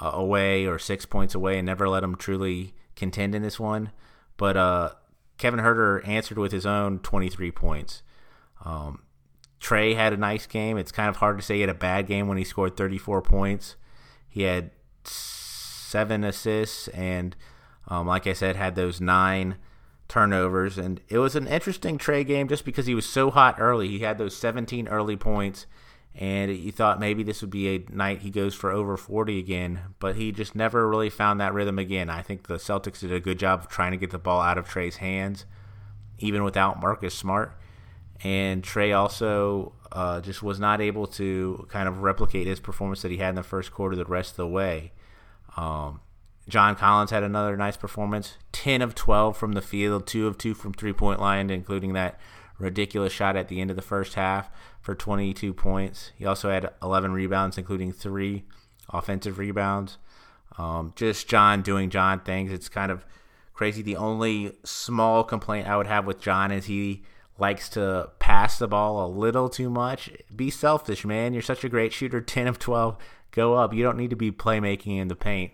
uh, 0.00 0.10
away 0.12 0.66
or 0.66 0.78
six 0.78 1.06
points 1.06 1.34
away 1.34 1.58
and 1.58 1.66
never 1.66 1.88
let 1.88 2.00
them 2.00 2.16
truly 2.16 2.74
contend 2.94 3.34
in 3.34 3.42
this 3.42 3.58
one. 3.58 3.90
But 4.36 4.56
uh, 4.56 4.90
Kevin 5.38 5.60
Huerter 5.60 6.06
answered 6.06 6.38
with 6.38 6.52
his 6.52 6.66
own 6.66 6.98
23 7.00 7.50
points. 7.50 8.02
Um, 8.64 9.02
Trae 9.60 9.96
had 9.96 10.12
a 10.12 10.16
nice 10.16 10.46
game. 10.46 10.76
It's 10.76 10.92
kind 10.92 11.08
of 11.08 11.16
hard 11.16 11.38
to 11.38 11.42
say 11.42 11.56
he 11.56 11.60
had 11.62 11.70
a 11.70 11.74
bad 11.74 12.06
game 12.06 12.28
when 12.28 12.38
he 12.38 12.44
scored 12.44 12.76
34 12.76 13.22
points. 13.22 13.76
He 14.28 14.42
had 14.42 14.70
seven 15.04 16.24
assists 16.24 16.88
and, 16.88 17.34
um, 17.88 18.06
like 18.06 18.26
I 18.26 18.32
said, 18.32 18.56
had 18.56 18.74
those 18.74 19.00
nine 19.00 19.56
turnovers. 20.08 20.78
And 20.78 21.00
it 21.08 21.18
was 21.18 21.36
an 21.36 21.46
interesting 21.46 21.98
Trae 21.98 22.26
game 22.26 22.48
just 22.48 22.64
because 22.64 22.86
he 22.86 22.94
was 22.94 23.06
so 23.06 23.30
hot 23.30 23.56
early. 23.58 23.88
He 23.88 24.00
had 24.00 24.18
those 24.18 24.36
17 24.36 24.88
early 24.88 25.16
points, 25.16 25.66
and 26.14 26.54
you 26.54 26.72
thought 26.72 27.00
maybe 27.00 27.22
this 27.22 27.40
would 27.40 27.50
be 27.50 27.74
a 27.74 27.84
night 27.90 28.20
he 28.20 28.30
goes 28.30 28.54
for 28.54 28.70
over 28.70 28.96
40 28.96 29.38
again, 29.38 29.80
but 29.98 30.16
he 30.16 30.32
just 30.32 30.54
never 30.54 30.88
really 30.88 31.10
found 31.10 31.40
that 31.40 31.54
rhythm 31.54 31.78
again. 31.78 32.08
I 32.08 32.22
think 32.22 32.46
the 32.46 32.54
Celtics 32.54 33.00
did 33.00 33.12
a 33.12 33.20
good 33.20 33.38
job 33.38 33.60
of 33.60 33.68
trying 33.68 33.92
to 33.92 33.98
get 33.98 34.10
the 34.10 34.18
ball 34.18 34.40
out 34.40 34.58
of 34.58 34.68
Trae's 34.68 34.96
hands, 34.96 35.44
even 36.18 36.44
without 36.44 36.80
Marcus 36.80 37.14
Smart. 37.14 37.52
And 38.24 38.62
Trae 38.62 38.96
also 38.96 39.74
uh, 39.92 40.22
just 40.22 40.42
was 40.42 40.58
not 40.58 40.80
able 40.80 41.06
to 41.06 41.66
kind 41.70 41.86
of 41.86 42.00
replicate 42.00 42.46
his 42.46 42.60
performance 42.60 43.02
that 43.02 43.10
he 43.10 43.18
had 43.18 43.30
in 43.30 43.34
the 43.34 43.42
first 43.42 43.72
quarter 43.72 43.94
the 43.94 44.06
rest 44.06 44.32
of 44.32 44.36
the 44.36 44.48
way. 44.48 44.92
Um, 45.56 46.00
John 46.48 46.76
Collins 46.76 47.10
had 47.10 47.22
another 47.22 47.56
nice 47.56 47.76
performance 47.76 48.36
10 48.52 48.82
of 48.82 48.94
12 48.94 49.36
from 49.36 49.52
the 49.52 49.62
field, 49.62 50.06
2 50.06 50.26
of 50.26 50.38
2 50.38 50.54
from 50.54 50.72
three 50.72 50.92
point 50.92 51.20
line, 51.20 51.50
including 51.50 51.92
that 51.94 52.18
ridiculous 52.58 53.12
shot 53.12 53.36
at 53.36 53.48
the 53.48 53.60
end 53.60 53.70
of 53.70 53.76
the 53.76 53.82
first 53.82 54.14
half 54.14 54.50
for 54.80 54.94
22 54.94 55.52
points. 55.52 56.12
He 56.16 56.24
also 56.24 56.50
had 56.50 56.70
11 56.82 57.12
rebounds, 57.12 57.58
including 57.58 57.92
three 57.92 58.44
offensive 58.90 59.38
rebounds. 59.38 59.98
Um, 60.58 60.92
just 60.96 61.28
John 61.28 61.62
doing 61.62 61.90
John 61.90 62.20
things. 62.20 62.52
It's 62.52 62.68
kind 62.68 62.90
of 62.90 63.04
crazy. 63.52 63.82
The 63.82 63.96
only 63.96 64.52
small 64.64 65.24
complaint 65.24 65.66
I 65.66 65.76
would 65.76 65.86
have 65.86 66.06
with 66.06 66.20
John 66.20 66.50
is 66.50 66.66
he 66.66 67.02
likes 67.38 67.68
to 67.70 68.10
pass 68.18 68.58
the 68.58 68.68
ball 68.68 69.04
a 69.04 69.08
little 69.08 69.48
too 69.48 69.68
much. 69.68 70.10
Be 70.34 70.50
selfish, 70.50 71.04
man. 71.04 71.32
You're 71.32 71.42
such 71.42 71.64
a 71.64 71.68
great 71.68 71.92
shooter. 71.92 72.20
10 72.20 72.46
of 72.46 72.58
12. 72.58 72.96
Go 73.32 73.54
up. 73.54 73.74
You 73.74 73.82
don't 73.82 73.98
need 73.98 74.10
to 74.10 74.16
be 74.16 74.30
playmaking 74.30 74.98
in 74.98 75.08
the 75.08 75.16
paint. 75.16 75.52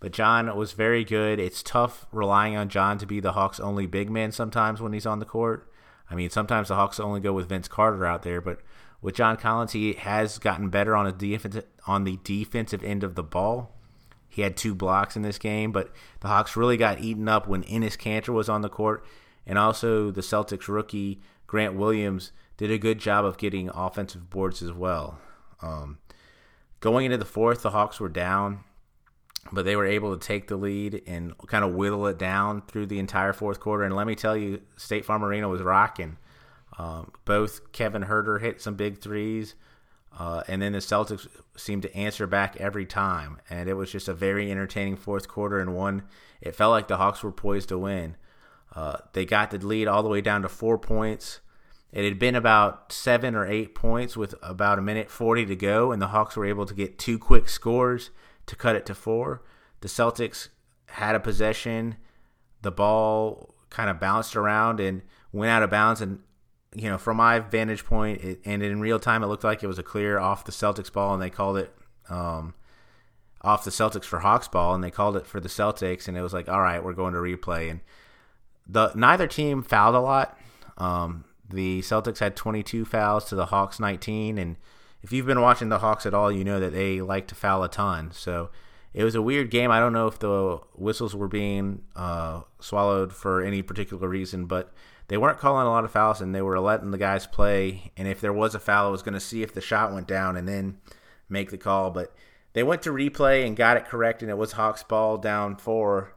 But 0.00 0.12
John 0.12 0.54
was 0.56 0.72
very 0.72 1.04
good. 1.04 1.40
It's 1.40 1.62
tough 1.62 2.06
relying 2.12 2.56
on 2.56 2.68
John 2.68 2.98
to 2.98 3.06
be 3.06 3.20
the 3.20 3.32
Hawks' 3.32 3.58
only 3.58 3.86
big 3.86 4.10
man 4.10 4.30
sometimes 4.30 4.80
when 4.80 4.92
he's 4.92 5.06
on 5.06 5.18
the 5.18 5.24
court. 5.24 5.70
I 6.10 6.14
mean, 6.14 6.30
sometimes 6.30 6.68
the 6.68 6.76
Hawks 6.76 7.00
only 7.00 7.20
go 7.20 7.32
with 7.32 7.48
Vince 7.48 7.68
Carter 7.68 8.06
out 8.06 8.22
there, 8.22 8.40
but 8.40 8.60
with 9.02 9.14
John 9.14 9.36
Collins, 9.36 9.72
he 9.72 9.92
has 9.94 10.38
gotten 10.38 10.70
better 10.70 10.96
on 10.96 11.06
a 11.06 11.62
on 11.86 12.04
the 12.04 12.18
defensive 12.22 12.82
end 12.82 13.04
of 13.04 13.14
the 13.14 13.22
ball. 13.22 13.74
He 14.28 14.42
had 14.42 14.56
two 14.56 14.74
blocks 14.74 15.16
in 15.16 15.22
this 15.22 15.38
game, 15.38 15.72
but 15.72 15.92
the 16.20 16.28
Hawks 16.28 16.56
really 16.56 16.76
got 16.76 17.00
eaten 17.00 17.28
up 17.28 17.48
when 17.48 17.64
Enes 17.64 17.96
Kanter 17.96 18.32
was 18.32 18.48
on 18.48 18.62
the 18.62 18.68
court, 18.68 19.04
and 19.46 19.58
also 19.58 20.10
the 20.10 20.20
Celtics 20.20 20.68
rookie 20.68 21.20
Grant 21.46 21.74
Williams 21.74 22.32
did 22.56 22.70
a 22.70 22.78
good 22.78 22.98
job 22.98 23.24
of 23.24 23.38
getting 23.38 23.68
offensive 23.70 24.30
boards 24.30 24.62
as 24.62 24.72
well. 24.72 25.18
Um, 25.60 25.98
going 26.80 27.06
into 27.06 27.16
the 27.16 27.24
fourth, 27.24 27.62
the 27.62 27.70
Hawks 27.70 27.98
were 27.98 28.08
down 28.08 28.64
but 29.52 29.64
they 29.64 29.76
were 29.76 29.86
able 29.86 30.16
to 30.16 30.26
take 30.26 30.48
the 30.48 30.56
lead 30.56 31.02
and 31.06 31.36
kind 31.46 31.64
of 31.64 31.74
whittle 31.74 32.06
it 32.06 32.18
down 32.18 32.62
through 32.62 32.86
the 32.86 32.98
entire 32.98 33.32
fourth 33.32 33.60
quarter. 33.60 33.84
And 33.84 33.94
let 33.94 34.06
me 34.06 34.14
tell 34.14 34.36
you, 34.36 34.60
State 34.76 35.04
Farm 35.04 35.24
Arena 35.24 35.48
was 35.48 35.62
rocking. 35.62 36.18
Um, 36.78 37.12
both 37.24 37.72
Kevin 37.72 38.04
Huerter 38.04 38.40
hit 38.40 38.60
some 38.60 38.74
big 38.74 39.00
threes, 39.00 39.54
uh, 40.16 40.42
and 40.46 40.62
then 40.62 40.72
the 40.72 40.78
Celtics 40.78 41.26
seemed 41.56 41.82
to 41.82 41.96
answer 41.96 42.26
back 42.26 42.56
every 42.58 42.86
time. 42.86 43.40
And 43.50 43.68
it 43.68 43.74
was 43.74 43.90
just 43.90 44.08
a 44.08 44.14
very 44.14 44.50
entertaining 44.50 44.96
fourth 44.96 45.28
quarter 45.28 45.60
and 45.60 45.74
one. 45.74 46.02
It 46.40 46.54
felt 46.54 46.70
like 46.70 46.88
the 46.88 46.98
Hawks 46.98 47.22
were 47.22 47.32
poised 47.32 47.70
to 47.70 47.78
win. 47.78 48.16
Uh, 48.74 48.98
they 49.12 49.24
got 49.24 49.50
the 49.50 49.58
lead 49.58 49.88
all 49.88 50.02
the 50.02 50.08
way 50.08 50.20
down 50.20 50.42
to 50.42 50.48
four 50.48 50.78
points. 50.78 51.40
It 51.90 52.04
had 52.04 52.18
been 52.18 52.34
about 52.34 52.92
seven 52.92 53.34
or 53.34 53.46
eight 53.46 53.74
points 53.74 54.14
with 54.14 54.34
about 54.42 54.78
a 54.78 54.82
minute 54.82 55.10
40 55.10 55.46
to 55.46 55.56
go, 55.56 55.90
and 55.90 56.02
the 56.02 56.08
Hawks 56.08 56.36
were 56.36 56.44
able 56.44 56.66
to 56.66 56.74
get 56.74 56.98
two 56.98 57.18
quick 57.18 57.48
scores 57.48 58.10
to 58.48 58.56
cut 58.56 58.76
it 58.76 58.84
to 58.86 58.94
four. 58.94 59.42
The 59.80 59.88
Celtics 59.88 60.48
had 60.86 61.14
a 61.14 61.20
possession. 61.20 61.96
The 62.62 62.70
ball 62.70 63.54
kind 63.70 63.88
of 63.88 64.00
bounced 64.00 64.34
around 64.34 64.80
and 64.80 65.02
went 65.32 65.50
out 65.50 65.62
of 65.62 65.70
bounds. 65.70 66.00
And, 66.00 66.20
you 66.74 66.88
know, 66.88 66.98
from 66.98 67.18
my 67.18 67.38
vantage 67.38 67.84
point, 67.84 68.22
it, 68.22 68.40
and 68.44 68.62
in 68.62 68.80
real 68.80 68.98
time, 68.98 69.22
it 69.22 69.26
looked 69.26 69.44
like 69.44 69.62
it 69.62 69.68
was 69.68 69.78
a 69.78 69.82
clear 69.82 70.18
off 70.18 70.44
the 70.44 70.52
Celtics 70.52 70.92
ball, 70.92 71.14
and 71.14 71.22
they 71.22 71.30
called 71.30 71.58
it 71.58 71.72
um, 72.08 72.54
off 73.42 73.64
the 73.64 73.70
Celtics 73.70 74.04
for 74.04 74.20
Hawks 74.20 74.48
ball, 74.48 74.74
and 74.74 74.82
they 74.82 74.90
called 74.90 75.16
it 75.16 75.26
for 75.26 75.40
the 75.40 75.48
Celtics. 75.48 76.08
And 76.08 76.16
it 76.16 76.22
was 76.22 76.32
like, 76.32 76.48
all 76.48 76.62
right, 76.62 76.82
we're 76.82 76.94
going 76.94 77.14
to 77.14 77.20
replay. 77.20 77.70
And 77.70 77.80
the 78.66 78.92
neither 78.94 79.26
team 79.26 79.62
fouled 79.62 79.94
a 79.94 80.00
lot. 80.00 80.38
Um, 80.78 81.24
the 81.48 81.80
Celtics 81.80 82.18
had 82.18 82.36
22 82.36 82.84
fouls 82.84 83.26
to 83.26 83.34
the 83.34 83.46
Hawks 83.46 83.78
19, 83.78 84.38
and 84.38 84.56
if 85.02 85.12
you've 85.12 85.26
been 85.26 85.40
watching 85.40 85.68
the 85.68 85.78
Hawks 85.78 86.06
at 86.06 86.14
all, 86.14 86.30
you 86.30 86.44
know 86.44 86.60
that 86.60 86.72
they 86.72 87.00
like 87.00 87.26
to 87.28 87.34
foul 87.34 87.62
a 87.62 87.68
ton. 87.68 88.10
So 88.12 88.50
it 88.92 89.04
was 89.04 89.14
a 89.14 89.22
weird 89.22 89.50
game. 89.50 89.70
I 89.70 89.78
don't 89.78 89.92
know 89.92 90.06
if 90.06 90.18
the 90.18 90.60
whistles 90.74 91.14
were 91.14 91.28
being 91.28 91.82
uh, 91.94 92.42
swallowed 92.60 93.12
for 93.12 93.42
any 93.42 93.62
particular 93.62 94.08
reason, 94.08 94.46
but 94.46 94.72
they 95.08 95.16
weren't 95.16 95.38
calling 95.38 95.66
a 95.66 95.70
lot 95.70 95.84
of 95.84 95.92
fouls 95.92 96.20
and 96.20 96.34
they 96.34 96.42
were 96.42 96.58
letting 96.58 96.90
the 96.90 96.98
guys 96.98 97.26
play. 97.26 97.92
And 97.96 98.08
if 98.08 98.20
there 98.20 98.32
was 98.32 98.54
a 98.54 98.60
foul, 98.60 98.88
I 98.88 98.90
was 98.90 99.02
going 99.02 99.14
to 99.14 99.20
see 99.20 99.42
if 99.42 99.54
the 99.54 99.60
shot 99.60 99.92
went 99.92 100.08
down 100.08 100.36
and 100.36 100.48
then 100.48 100.78
make 101.28 101.50
the 101.50 101.58
call. 101.58 101.90
But 101.90 102.14
they 102.52 102.62
went 102.62 102.82
to 102.82 102.90
replay 102.90 103.46
and 103.46 103.56
got 103.56 103.76
it 103.76 103.86
correct, 103.86 104.22
and 104.22 104.30
it 104.30 104.38
was 104.38 104.52
Hawks 104.52 104.82
ball 104.82 105.16
down 105.16 105.56
four. 105.56 106.14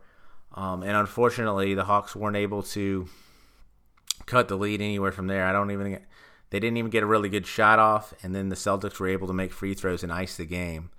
Um, 0.54 0.84
and 0.84 0.98
unfortunately, 0.98 1.74
the 1.74 1.86
Hawks 1.86 2.16
weren't 2.16 2.36
able 2.36 2.64
to 2.64 3.08
cut 4.26 4.48
the 4.48 4.58
lead 4.58 4.82
anywhere 4.82 5.12
from 5.12 5.28
there. 5.28 5.46
I 5.46 5.52
don't 5.52 5.72
even 5.72 6.00
they 6.52 6.60
didn't 6.60 6.78
even 6.78 6.92
get 6.92 7.04
a 7.04 7.08
really 7.08 7.30
good 7.30 7.48
shot 7.48 7.80
off, 7.80 8.14
and 8.22 8.36
then 8.36 8.50
the 8.50 8.56
Celtics 8.56 9.00
were 9.00 9.08
able 9.08 9.28
to 9.28 9.34
make 9.34 9.52
free 9.52 9.74
throws 9.74 10.04
and 10.04 10.12
ice 10.12 10.38
the 10.38 10.46
game 10.46 10.92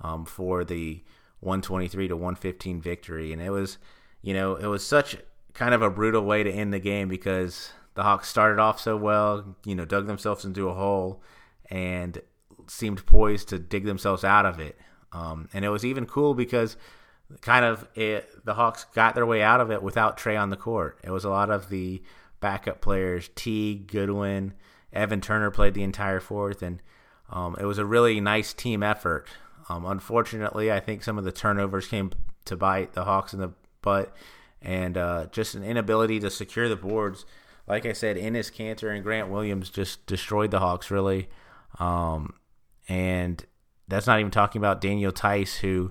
um, 0.00 0.24
for 0.24 0.64
the 0.64 1.02
123 1.40 2.08
to 2.08 2.16
115 2.16 2.80
victory. 2.80 3.32
And 3.32 3.40
it 3.40 3.50
was, 3.50 3.78
you 4.22 4.34
know, 4.34 4.56
it 4.56 4.66
was 4.66 4.84
such 4.84 5.16
kind 5.52 5.74
of 5.74 5.82
a 5.82 5.90
brutal 5.90 6.24
way 6.24 6.42
to 6.42 6.50
end 6.50 6.72
the 6.72 6.78
game 6.78 7.08
because 7.08 7.70
the 7.94 8.02
Hawks 8.02 8.28
started 8.28 8.58
off 8.58 8.80
so 8.80 8.96
well, 8.96 9.56
you 9.64 9.74
know, 9.74 9.84
dug 9.84 10.06
themselves 10.06 10.44
into 10.44 10.68
a 10.68 10.74
hole 10.74 11.22
and 11.70 12.20
seemed 12.66 13.04
poised 13.04 13.48
to 13.50 13.58
dig 13.58 13.84
themselves 13.84 14.24
out 14.24 14.46
of 14.46 14.58
it. 14.58 14.78
Um, 15.12 15.50
and 15.52 15.66
it 15.66 15.68
was 15.68 15.84
even 15.84 16.06
cool 16.06 16.34
because 16.34 16.78
kind 17.42 17.66
of 17.66 17.86
it, 17.94 18.28
the 18.44 18.54
Hawks 18.54 18.84
got 18.94 19.14
their 19.14 19.26
way 19.26 19.42
out 19.42 19.60
of 19.60 19.70
it 19.70 19.82
without 19.82 20.16
Trae 20.16 20.40
on 20.40 20.48
the 20.48 20.56
court. 20.56 20.98
It 21.04 21.10
was 21.10 21.24
a 21.24 21.30
lot 21.30 21.50
of 21.50 21.68
the 21.68 22.02
backup 22.40 22.80
players, 22.80 23.30
T, 23.34 23.74
Goodwin, 23.74 24.54
Evan 24.94 25.20
Turner 25.20 25.50
played 25.50 25.74
the 25.74 25.82
entire 25.82 26.20
fourth, 26.20 26.62
and 26.62 26.80
um, 27.30 27.56
it 27.58 27.64
was 27.64 27.78
a 27.78 27.84
really 27.84 28.20
nice 28.20 28.54
team 28.54 28.82
effort. 28.82 29.26
Um, 29.68 29.84
unfortunately, 29.84 30.70
I 30.70 30.80
think 30.80 31.02
some 31.02 31.18
of 31.18 31.24
the 31.24 31.32
turnovers 31.32 31.88
came 31.88 32.12
to 32.44 32.56
bite 32.56 32.92
the 32.92 33.04
Hawks 33.04 33.32
in 33.32 33.40
the 33.40 33.52
butt, 33.82 34.14
and 34.62 34.96
uh, 34.96 35.26
just 35.32 35.54
an 35.54 35.64
inability 35.64 36.20
to 36.20 36.30
secure 36.30 36.68
the 36.68 36.76
boards. 36.76 37.26
Like 37.66 37.86
I 37.86 37.92
said, 37.92 38.16
Enes 38.16 38.52
Kanter 38.52 38.94
and 38.94 39.02
Grant 39.02 39.30
Williams 39.30 39.70
just 39.70 40.06
destroyed 40.06 40.50
the 40.50 40.60
Hawks 40.60 40.90
really, 40.90 41.28
um, 41.78 42.34
and 42.88 43.44
that's 43.88 44.06
not 44.06 44.20
even 44.20 44.30
talking 44.30 44.60
about 44.60 44.80
Daniel 44.80 45.12
Theis 45.12 45.56
who 45.56 45.90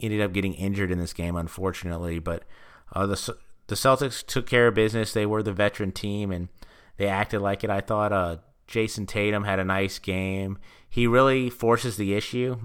ended 0.00 0.20
up 0.20 0.32
getting 0.32 0.54
injured 0.54 0.90
in 0.90 0.98
this 0.98 1.12
game, 1.12 1.36
unfortunately. 1.36 2.18
But 2.18 2.44
uh, 2.92 3.06
the 3.06 3.36
the 3.66 3.74
Celtics 3.74 4.24
took 4.24 4.46
care 4.46 4.68
of 4.68 4.74
business. 4.74 5.12
They 5.12 5.26
were 5.26 5.42
the 5.42 5.52
veteran 5.52 5.92
team, 5.92 6.30
and 6.30 6.48
they 6.98 7.06
acted 7.06 7.40
like 7.40 7.64
it. 7.64 7.70
I 7.70 7.80
thought 7.80 8.12
uh, 8.12 8.36
Jayson 8.68 9.06
Tatum 9.06 9.44
had 9.44 9.58
a 9.58 9.64
nice 9.64 9.98
game. 9.98 10.58
He 10.90 11.06
really 11.06 11.48
forces 11.48 11.96
the 11.96 12.14
issue. 12.14 12.58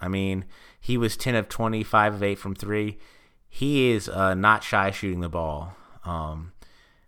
I 0.00 0.08
mean, 0.08 0.46
he 0.80 0.96
was 0.96 1.16
10 1.16 1.34
of 1.34 1.48
25 1.48 2.14
of 2.14 2.22
8 2.22 2.38
from 2.38 2.54
3. 2.54 2.98
He 3.48 3.90
is 3.90 4.08
uh, 4.08 4.34
not 4.34 4.64
shy 4.64 4.90
shooting 4.90 5.20
the 5.20 5.28
ball. 5.28 5.76
Um, 6.04 6.52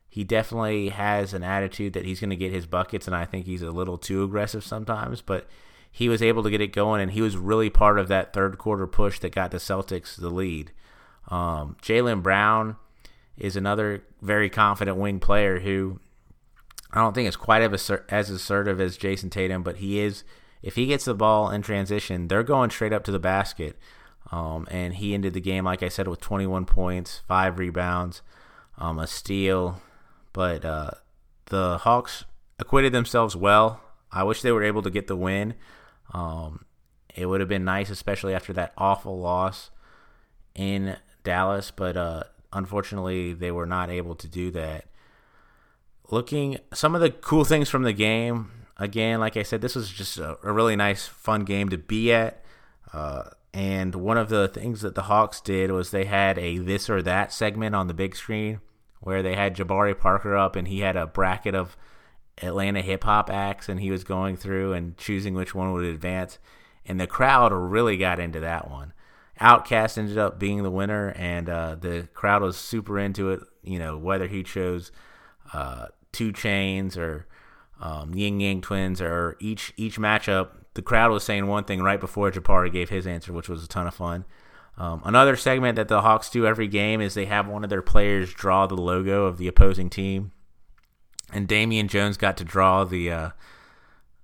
he 0.09 0.25
definitely 0.25 0.91
has 0.91 1.33
an 1.33 1.43
attitude 1.43 1.95
that 1.95 2.05
he's 2.05 2.21
going 2.21 2.31
to 2.31 2.37
get 2.37 2.53
his 2.53 2.67
buckets, 2.67 3.07
and 3.07 3.17
I 3.17 3.25
think 3.25 3.47
he's 3.47 3.63
a 3.63 3.71
little 3.71 3.97
too 3.97 4.25
aggressive 4.25 4.63
sometimes, 4.63 5.23
but 5.23 5.47
he 5.91 6.09
was 6.09 6.21
able 6.21 6.43
to 6.43 6.51
get 6.51 6.61
it 6.61 6.73
going, 6.73 7.01
and 7.01 7.13
he 7.13 7.23
was 7.23 7.37
really 7.37 7.71
part 7.71 7.99
of 7.99 8.09
that 8.09 8.33
third 8.33 8.59
quarter 8.59 8.87
push 8.87 9.21
that 9.21 9.35
got 9.35 9.53
the 9.53 9.59
Celtics 9.59 10.17
the 10.17 10.29
lead. 10.29 10.73
Um, 11.29 11.77
Jaylen 11.81 12.23
Brown 12.23 12.77
is 13.39 13.57
another 13.57 14.03
very 14.21 14.51
confident 14.51 14.97
wing 14.97 15.21
player 15.21 15.61
who 15.61 16.01
I 16.93 17.01
don't 17.01 17.15
think 17.15 17.27
it's 17.27 17.37
quite 17.37 17.63
as 17.63 18.31
assertive 18.31 18.81
as 18.81 18.99
Jayson 18.99 19.31
Tatum, 19.31 19.63
but 19.63 19.77
he 19.77 20.01
is. 20.01 20.25
If 20.63 20.77
he 20.77 20.87
gets 20.87 21.07
the 21.07 21.15
ball 21.15 21.51
in 21.51 21.63
transition, 21.63 22.29
they're 22.29 22.43
going 22.43 22.71
straight 22.71 22.93
up 22.93 23.03
to 23.05 23.11
the 23.11 23.19
basket. 23.19 23.77
Um, 24.31 24.67
and 24.71 24.95
he 24.95 25.15
ended 25.15 25.35
the 25.35 25.41
game, 25.41 25.65
like 25.65 25.83
I 25.83 25.89
said, 25.89 26.07
with 26.07 26.21
21 26.21 26.65
points, 26.67 27.23
five 27.27 27.59
rebounds, 27.59 28.23
um, 28.79 28.99
a 28.99 29.07
steal. 29.07 29.83
But 30.33 30.65
uh, 30.65 30.93
the 31.47 31.79
Hawks 31.79 32.25
acquitted 32.59 32.93
themselves 32.93 33.35
well. 33.35 33.81
I 34.11 34.23
wish 34.23 34.43
they 34.43 34.53
were 34.53 34.63
able 34.63 34.83
to 34.83 34.91
get 34.91 35.07
the 35.07 35.17
win. 35.17 35.55
Um, 36.13 36.65
it 37.15 37.27
would 37.27 37.41
have 37.41 37.49
been 37.49 37.65
nice, 37.65 37.91
especially 37.91 38.35
after 38.35 38.53
that 38.53 38.73
awful 38.79 39.19
loss 39.19 39.71
in 40.55 40.97
Dallas. 41.25 41.71
But 41.71 41.97
uh, 41.97 42.25
unfortunately, 42.53 43.33
they 43.33 43.51
were 43.51 43.67
not 43.67 43.91
able 43.91 44.15
to 44.17 44.29
do 44.29 44.51
that 44.53 44.87
looking 46.13 46.59
some 46.75 46.95
of 46.95 47.01
the 47.01 47.11
cool 47.11 47.45
things 47.45 47.69
from 47.69 47.83
the 47.83 47.93
game. 47.93 48.51
Again, 48.77 49.19
like 49.19 49.37
I 49.37 49.43
said, 49.43 49.63
this 49.63 49.75
was 49.75 49.91
just 49.91 50.19
a, 50.19 50.39
a 50.43 50.53
really 50.53 50.77
nice, 50.77 51.07
fun 51.07 51.45
game 51.45 51.71
to 51.71 51.79
be 51.79 52.13
at. 52.13 52.45
Uh, 52.93 53.31
and 53.55 53.95
one 53.95 54.19
of 54.19 54.29
the 54.29 54.49
things 54.49 54.83
that 54.83 54.95
the 54.95 55.03
Hawks 55.03 55.41
did 55.41 55.71
was 55.71 55.91
they 55.91 56.05
had 56.05 56.39
a 56.39 56.59
this 56.59 56.91
or 56.91 57.03
that 57.03 57.33
segment 57.33 57.75
on 57.75 57.87
the 57.87 57.95
big 57.95 58.15
screen 58.15 58.61
where 59.01 59.23
they 59.23 59.35
had 59.35 59.57
Jabari 59.57 59.99
Parker 59.99 60.37
up 60.37 60.55
and 60.55 60.69
he 60.69 60.81
had 60.81 60.97
a 60.97 61.07
bracket 61.07 61.55
of 61.55 61.77
Atlanta 62.41 62.83
hip 62.83 63.05
hop 63.05 63.31
acts, 63.31 63.69
and 63.69 63.81
he 63.81 63.91
was 63.91 64.05
going 64.05 64.37
through 64.37 64.73
and 64.73 64.97
choosing 64.97 65.35
which 65.35 65.55
one 65.55 65.73
would 65.73 65.85
advance. 65.85 66.39
And 66.87 67.01
the 67.01 67.07
crowd 67.07 67.53
really 67.53 67.97
got 67.97 68.19
into 68.19 68.41
that 68.41 68.71
one. 68.71 68.93
OutKast 69.41 69.99
ended 69.99 70.19
up 70.19 70.39
being 70.39 70.63
the 70.63 70.71
winner, 70.71 71.11
and 71.17 71.49
uh, 71.49 71.75
the 71.75 72.09
crowd 72.15 72.43
was 72.43 72.57
super 72.57 72.99
into 72.99 73.31
it. 73.31 73.41
You 73.63 73.79
know, 73.79 73.97
whether 73.99 74.27
he 74.27 74.43
chose 74.43 74.93
uh, 75.53 75.87
2 76.13 76.33
Chainz 76.33 76.97
or 76.97 77.27
um, 77.81 78.15
Ying 78.15 78.41
Yang 78.41 78.61
Twins 78.61 79.01
or 79.01 79.37
each 79.41 79.73
each 79.77 79.99
matchup, 79.99 80.51
the 80.75 80.83
crowd 80.83 81.11
was 81.11 81.25
saying 81.25 81.47
one 81.47 81.65
thing 81.65 81.83
right 81.83 82.01
before 82.01 82.31
Jabari 82.31 82.73
gave 82.73 82.91
his 82.91 83.07
answer, 83.07 83.33
which 83.33 83.49
was 83.49 83.65
a 83.65 83.69
ton 83.69 83.87
of 83.87 83.95
fun. 83.95 84.25
Um, 84.79 85.03
another 85.05 85.37
segment 85.37 85.77
that 85.77 85.89
the 85.89 86.01
Hawks 86.01 86.31
do 86.31 86.47
every 86.47 86.69
game 86.69 87.01
is 87.01 87.15
they 87.15 87.27
have 87.27 87.47
one 87.47 87.65
of 87.65 87.71
their 87.71 87.83
players 87.83 88.33
draw 88.33 88.67
the 88.67 88.77
logo 88.77 89.27
of 89.27 89.37
the 89.37 89.49
opposing 89.49 89.91
team, 89.91 90.33
and 91.33 91.47
Damian 91.47 91.89
Jones 91.89 92.17
got 92.17 92.37
to 92.39 92.45
draw 92.45 92.85
the 92.85 93.11
uh, 93.11 93.31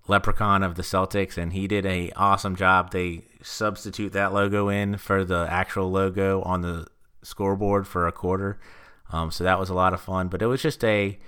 leprechaun 0.06 0.62
of 0.62 0.76
the 0.76 0.82
Celtics, 0.82 1.36
and 1.36 1.52
he 1.52 1.66
did 1.66 1.84
a 1.84 2.10
awesome 2.16 2.56
job. 2.56 2.92
They 2.92 3.24
substitute 3.42 4.12
that 4.12 4.32
logo 4.32 4.68
in 4.68 4.96
for 4.96 5.24
the 5.24 5.46
actual 5.50 5.90
logo 5.90 6.40
on 6.42 6.62
the 6.62 6.86
scoreboard 7.22 7.86
for 7.86 8.06
a 8.06 8.12
quarter, 8.12 8.58
um, 9.12 9.30
so 9.30 9.44
that 9.44 9.58
was 9.58 9.68
a 9.68 9.74
lot 9.74 9.92
of 9.92 10.00
fun. 10.00 10.28
But 10.28 10.40
it 10.40 10.46
was 10.46 10.62
just 10.62 10.82
a 10.82 11.18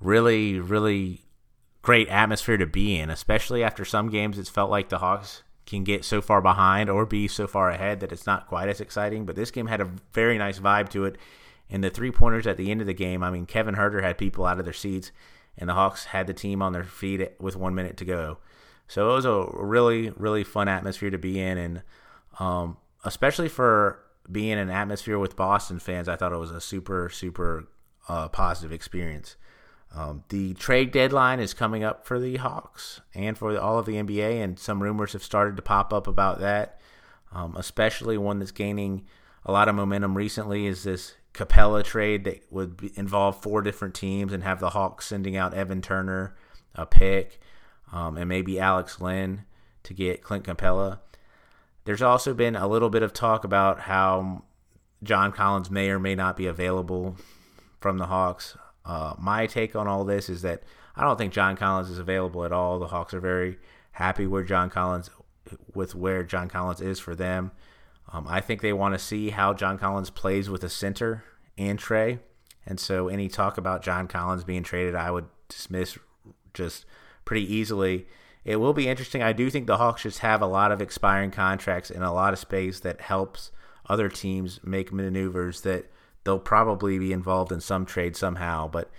really, 0.00 0.58
really 0.58 1.22
great 1.82 2.08
atmosphere 2.08 2.56
to 2.56 2.66
be 2.66 2.98
in, 2.98 3.10
especially 3.10 3.62
after 3.62 3.84
some 3.84 4.10
games 4.10 4.38
it's 4.38 4.48
felt 4.48 4.70
like 4.70 4.88
the 4.88 4.98
Hawks 4.98 5.42
can 5.66 5.84
get 5.84 6.04
so 6.04 6.22
far 6.22 6.40
behind 6.40 6.88
or 6.88 7.04
be 7.04 7.28
so 7.28 7.46
far 7.46 7.70
ahead 7.70 8.00
that 8.00 8.12
it's 8.12 8.26
not 8.26 8.46
quite 8.46 8.68
as 8.68 8.80
exciting. 8.80 9.24
But 9.26 9.36
this 9.36 9.50
game 9.50 9.66
had 9.66 9.80
a 9.80 9.90
very 10.12 10.38
nice 10.38 10.58
vibe 10.58 10.88
to 10.90 11.04
it. 11.04 11.16
And 11.68 11.82
the 11.82 11.90
three 11.90 12.12
pointers 12.12 12.46
at 12.46 12.56
the 12.56 12.70
end 12.70 12.80
of 12.80 12.86
the 12.86 12.94
game, 12.94 13.22
I 13.22 13.30
mean, 13.30 13.46
Kevin 13.46 13.74
Huerter 13.74 14.02
had 14.02 14.18
people 14.18 14.46
out 14.46 14.58
of 14.60 14.64
their 14.64 14.72
seats, 14.72 15.10
and 15.58 15.68
the 15.68 15.74
Hawks 15.74 16.06
had 16.06 16.28
the 16.28 16.34
team 16.34 16.62
on 16.62 16.72
their 16.72 16.84
feet 16.84 17.32
with 17.40 17.56
one 17.56 17.74
minute 17.74 17.96
to 17.96 18.04
go. 18.04 18.38
So 18.86 19.10
it 19.10 19.14
was 19.14 19.24
a 19.24 19.48
really, 19.52 20.10
really 20.10 20.44
fun 20.44 20.68
atmosphere 20.68 21.10
to 21.10 21.18
be 21.18 21.40
in. 21.40 21.58
And 21.58 21.82
um, 22.38 22.76
especially 23.04 23.48
for 23.48 24.00
being 24.30 24.58
an 24.58 24.70
atmosphere 24.70 25.18
with 25.18 25.34
Boston 25.34 25.80
fans, 25.80 26.08
I 26.08 26.14
thought 26.14 26.32
it 26.32 26.38
was 26.38 26.52
a 26.52 26.60
super, 26.60 27.08
super 27.10 27.66
uh, 28.08 28.28
positive 28.28 28.72
experience. 28.72 29.36
Um, 29.94 30.24
the 30.28 30.54
trade 30.54 30.90
deadline 30.92 31.40
is 31.40 31.54
coming 31.54 31.82
up 31.82 32.06
for 32.06 32.18
the 32.18 32.36
Hawks 32.36 33.00
and 33.14 33.36
for 33.36 33.58
all 33.58 33.78
of 33.78 33.86
the 33.86 33.94
NBA, 33.94 34.42
and 34.42 34.58
some 34.58 34.82
rumors 34.82 35.12
have 35.14 35.22
started 35.22 35.56
to 35.56 35.62
pop 35.62 35.92
up 35.92 36.06
about 36.06 36.40
that. 36.40 36.80
Um, 37.32 37.56
especially 37.56 38.18
one 38.18 38.38
that's 38.38 38.52
gaining 38.52 39.06
a 39.44 39.52
lot 39.52 39.68
of 39.68 39.74
momentum 39.74 40.16
recently 40.16 40.66
is 40.66 40.84
this 40.84 41.14
Capela 41.32 41.84
trade 41.84 42.24
that 42.24 42.40
would 42.50 42.76
be, 42.76 42.92
involve 42.96 43.42
four 43.42 43.62
different 43.62 43.94
teams 43.94 44.32
and 44.32 44.42
have 44.42 44.58
the 44.58 44.70
Hawks 44.70 45.06
sending 45.06 45.36
out 45.36 45.54
Evan 45.54 45.82
Turner, 45.82 46.34
a 46.74 46.86
pick, 46.86 47.40
um, 47.92 48.16
and 48.16 48.28
maybe 48.28 48.58
Alex 48.58 49.00
Len 49.00 49.44
to 49.82 49.94
get 49.94 50.22
Clint 50.22 50.44
Capela. 50.44 51.00
There's 51.84 52.02
also 52.02 52.34
been 52.34 52.56
a 52.56 52.66
little 52.66 52.90
bit 52.90 53.02
of 53.02 53.12
talk 53.12 53.44
about 53.44 53.80
how 53.80 54.42
John 55.02 55.30
Collins 55.30 55.70
may 55.70 55.90
or 55.90 56.00
may 56.00 56.14
not 56.14 56.36
be 56.36 56.46
available 56.46 57.16
from 57.78 57.98
the 57.98 58.06
Hawks. 58.06 58.56
Uh, 58.86 59.14
my 59.18 59.46
take 59.46 59.74
on 59.74 59.88
all 59.88 60.04
this 60.04 60.28
is 60.28 60.42
that 60.42 60.62
I 60.94 61.02
don't 61.02 61.18
think 61.18 61.32
John 61.32 61.56
Collins 61.56 61.90
is 61.90 61.98
available 61.98 62.44
at 62.44 62.52
all. 62.52 62.78
The 62.78 62.86
Hawks 62.86 63.12
are 63.12 63.20
very 63.20 63.58
happy 63.92 64.26
where 64.26 64.44
John 64.44 64.70
Collins 64.70 65.10
with 65.74 65.94
where 65.94 66.22
John 66.22 66.48
Collins 66.48 66.80
is 66.80 66.98
for 66.98 67.14
them. 67.14 67.50
Um, 68.12 68.26
I 68.28 68.40
think 68.40 68.60
they 68.60 68.72
want 68.72 68.94
to 68.94 68.98
see 68.98 69.30
how 69.30 69.52
John 69.52 69.78
Collins 69.78 70.10
plays 70.10 70.48
with 70.48 70.62
a 70.64 70.68
center 70.68 71.24
and 71.58 71.78
Trae. 71.78 72.20
and 72.64 72.78
so 72.78 73.08
any 73.08 73.28
talk 73.28 73.58
about 73.58 73.82
John 73.82 74.06
Collins 74.06 74.44
being 74.44 74.62
traded, 74.62 74.94
I 74.94 75.10
would 75.10 75.26
dismiss 75.48 75.98
just 76.54 76.84
pretty 77.24 77.52
easily. 77.52 78.06
It 78.44 78.56
will 78.56 78.72
be 78.72 78.88
interesting. 78.88 79.22
I 79.22 79.32
do 79.32 79.50
think 79.50 79.66
the 79.66 79.78
Hawks 79.78 80.02
just 80.02 80.20
have 80.20 80.40
a 80.40 80.46
lot 80.46 80.70
of 80.70 80.80
expiring 80.80 81.32
contracts 81.32 81.90
and 81.90 82.04
a 82.04 82.12
lot 82.12 82.32
of 82.32 82.38
space 82.38 82.80
that 82.80 83.00
helps 83.00 83.50
other 83.88 84.08
teams 84.08 84.60
make 84.62 84.92
maneuvers 84.92 85.62
that 85.62 85.90
they'll 86.26 86.38
probably 86.38 86.98
be 86.98 87.12
involved 87.12 87.52
in 87.52 87.60
some 87.60 87.86
trade 87.86 88.16
somehow. 88.16 88.68
But 88.68 88.90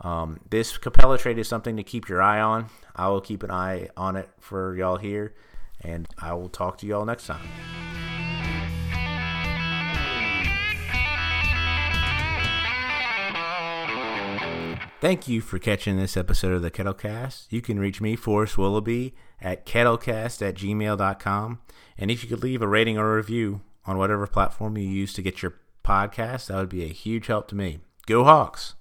um, 0.00 0.40
this 0.48 0.78
Capela 0.78 1.18
trade 1.18 1.38
is 1.38 1.48
something 1.48 1.76
to 1.76 1.82
keep 1.82 2.08
your 2.08 2.22
eye 2.22 2.40
on. 2.40 2.66
I 2.94 3.08
will 3.08 3.20
keep 3.20 3.42
an 3.42 3.50
eye 3.50 3.90
on 3.96 4.16
it 4.16 4.30
for 4.38 4.74
y'all 4.76 4.96
here, 4.96 5.34
and 5.82 6.08
I 6.16 6.32
will 6.32 6.48
talk 6.48 6.78
to 6.78 6.86
y'all 6.86 7.04
next 7.04 7.26
time. 7.26 7.46
Thank 14.98 15.28
you 15.28 15.42
for 15.42 15.58
catching 15.58 15.98
this 15.98 16.16
episode 16.16 16.54
of 16.54 16.62
the 16.62 16.70
Kettlecast. 16.70 17.46
You 17.50 17.60
can 17.60 17.78
reach 17.78 18.00
me, 18.00 18.16
Forrest 18.16 18.56
Willoughby, 18.56 19.14
at 19.42 19.66
kettlecast 19.66 20.40
at 20.40 20.54
gmail.com. 20.54 21.60
And 21.98 22.10
if 22.10 22.22
you 22.22 22.30
could 22.30 22.42
leave 22.42 22.62
a 22.62 22.66
rating 22.66 22.96
or 22.96 23.12
a 23.12 23.16
review 23.16 23.60
on 23.84 23.98
whatever 23.98 24.26
platform 24.26 24.78
you 24.78 24.88
use 24.88 25.12
to 25.12 25.22
get 25.22 25.42
your 25.42 25.54
podcast, 25.86 26.46
that 26.48 26.56
would 26.56 26.68
be 26.68 26.84
a 26.84 26.88
huge 26.88 27.28
help 27.28 27.48
to 27.48 27.54
me. 27.54 27.80
Go 28.06 28.24
Hawks! 28.24 28.75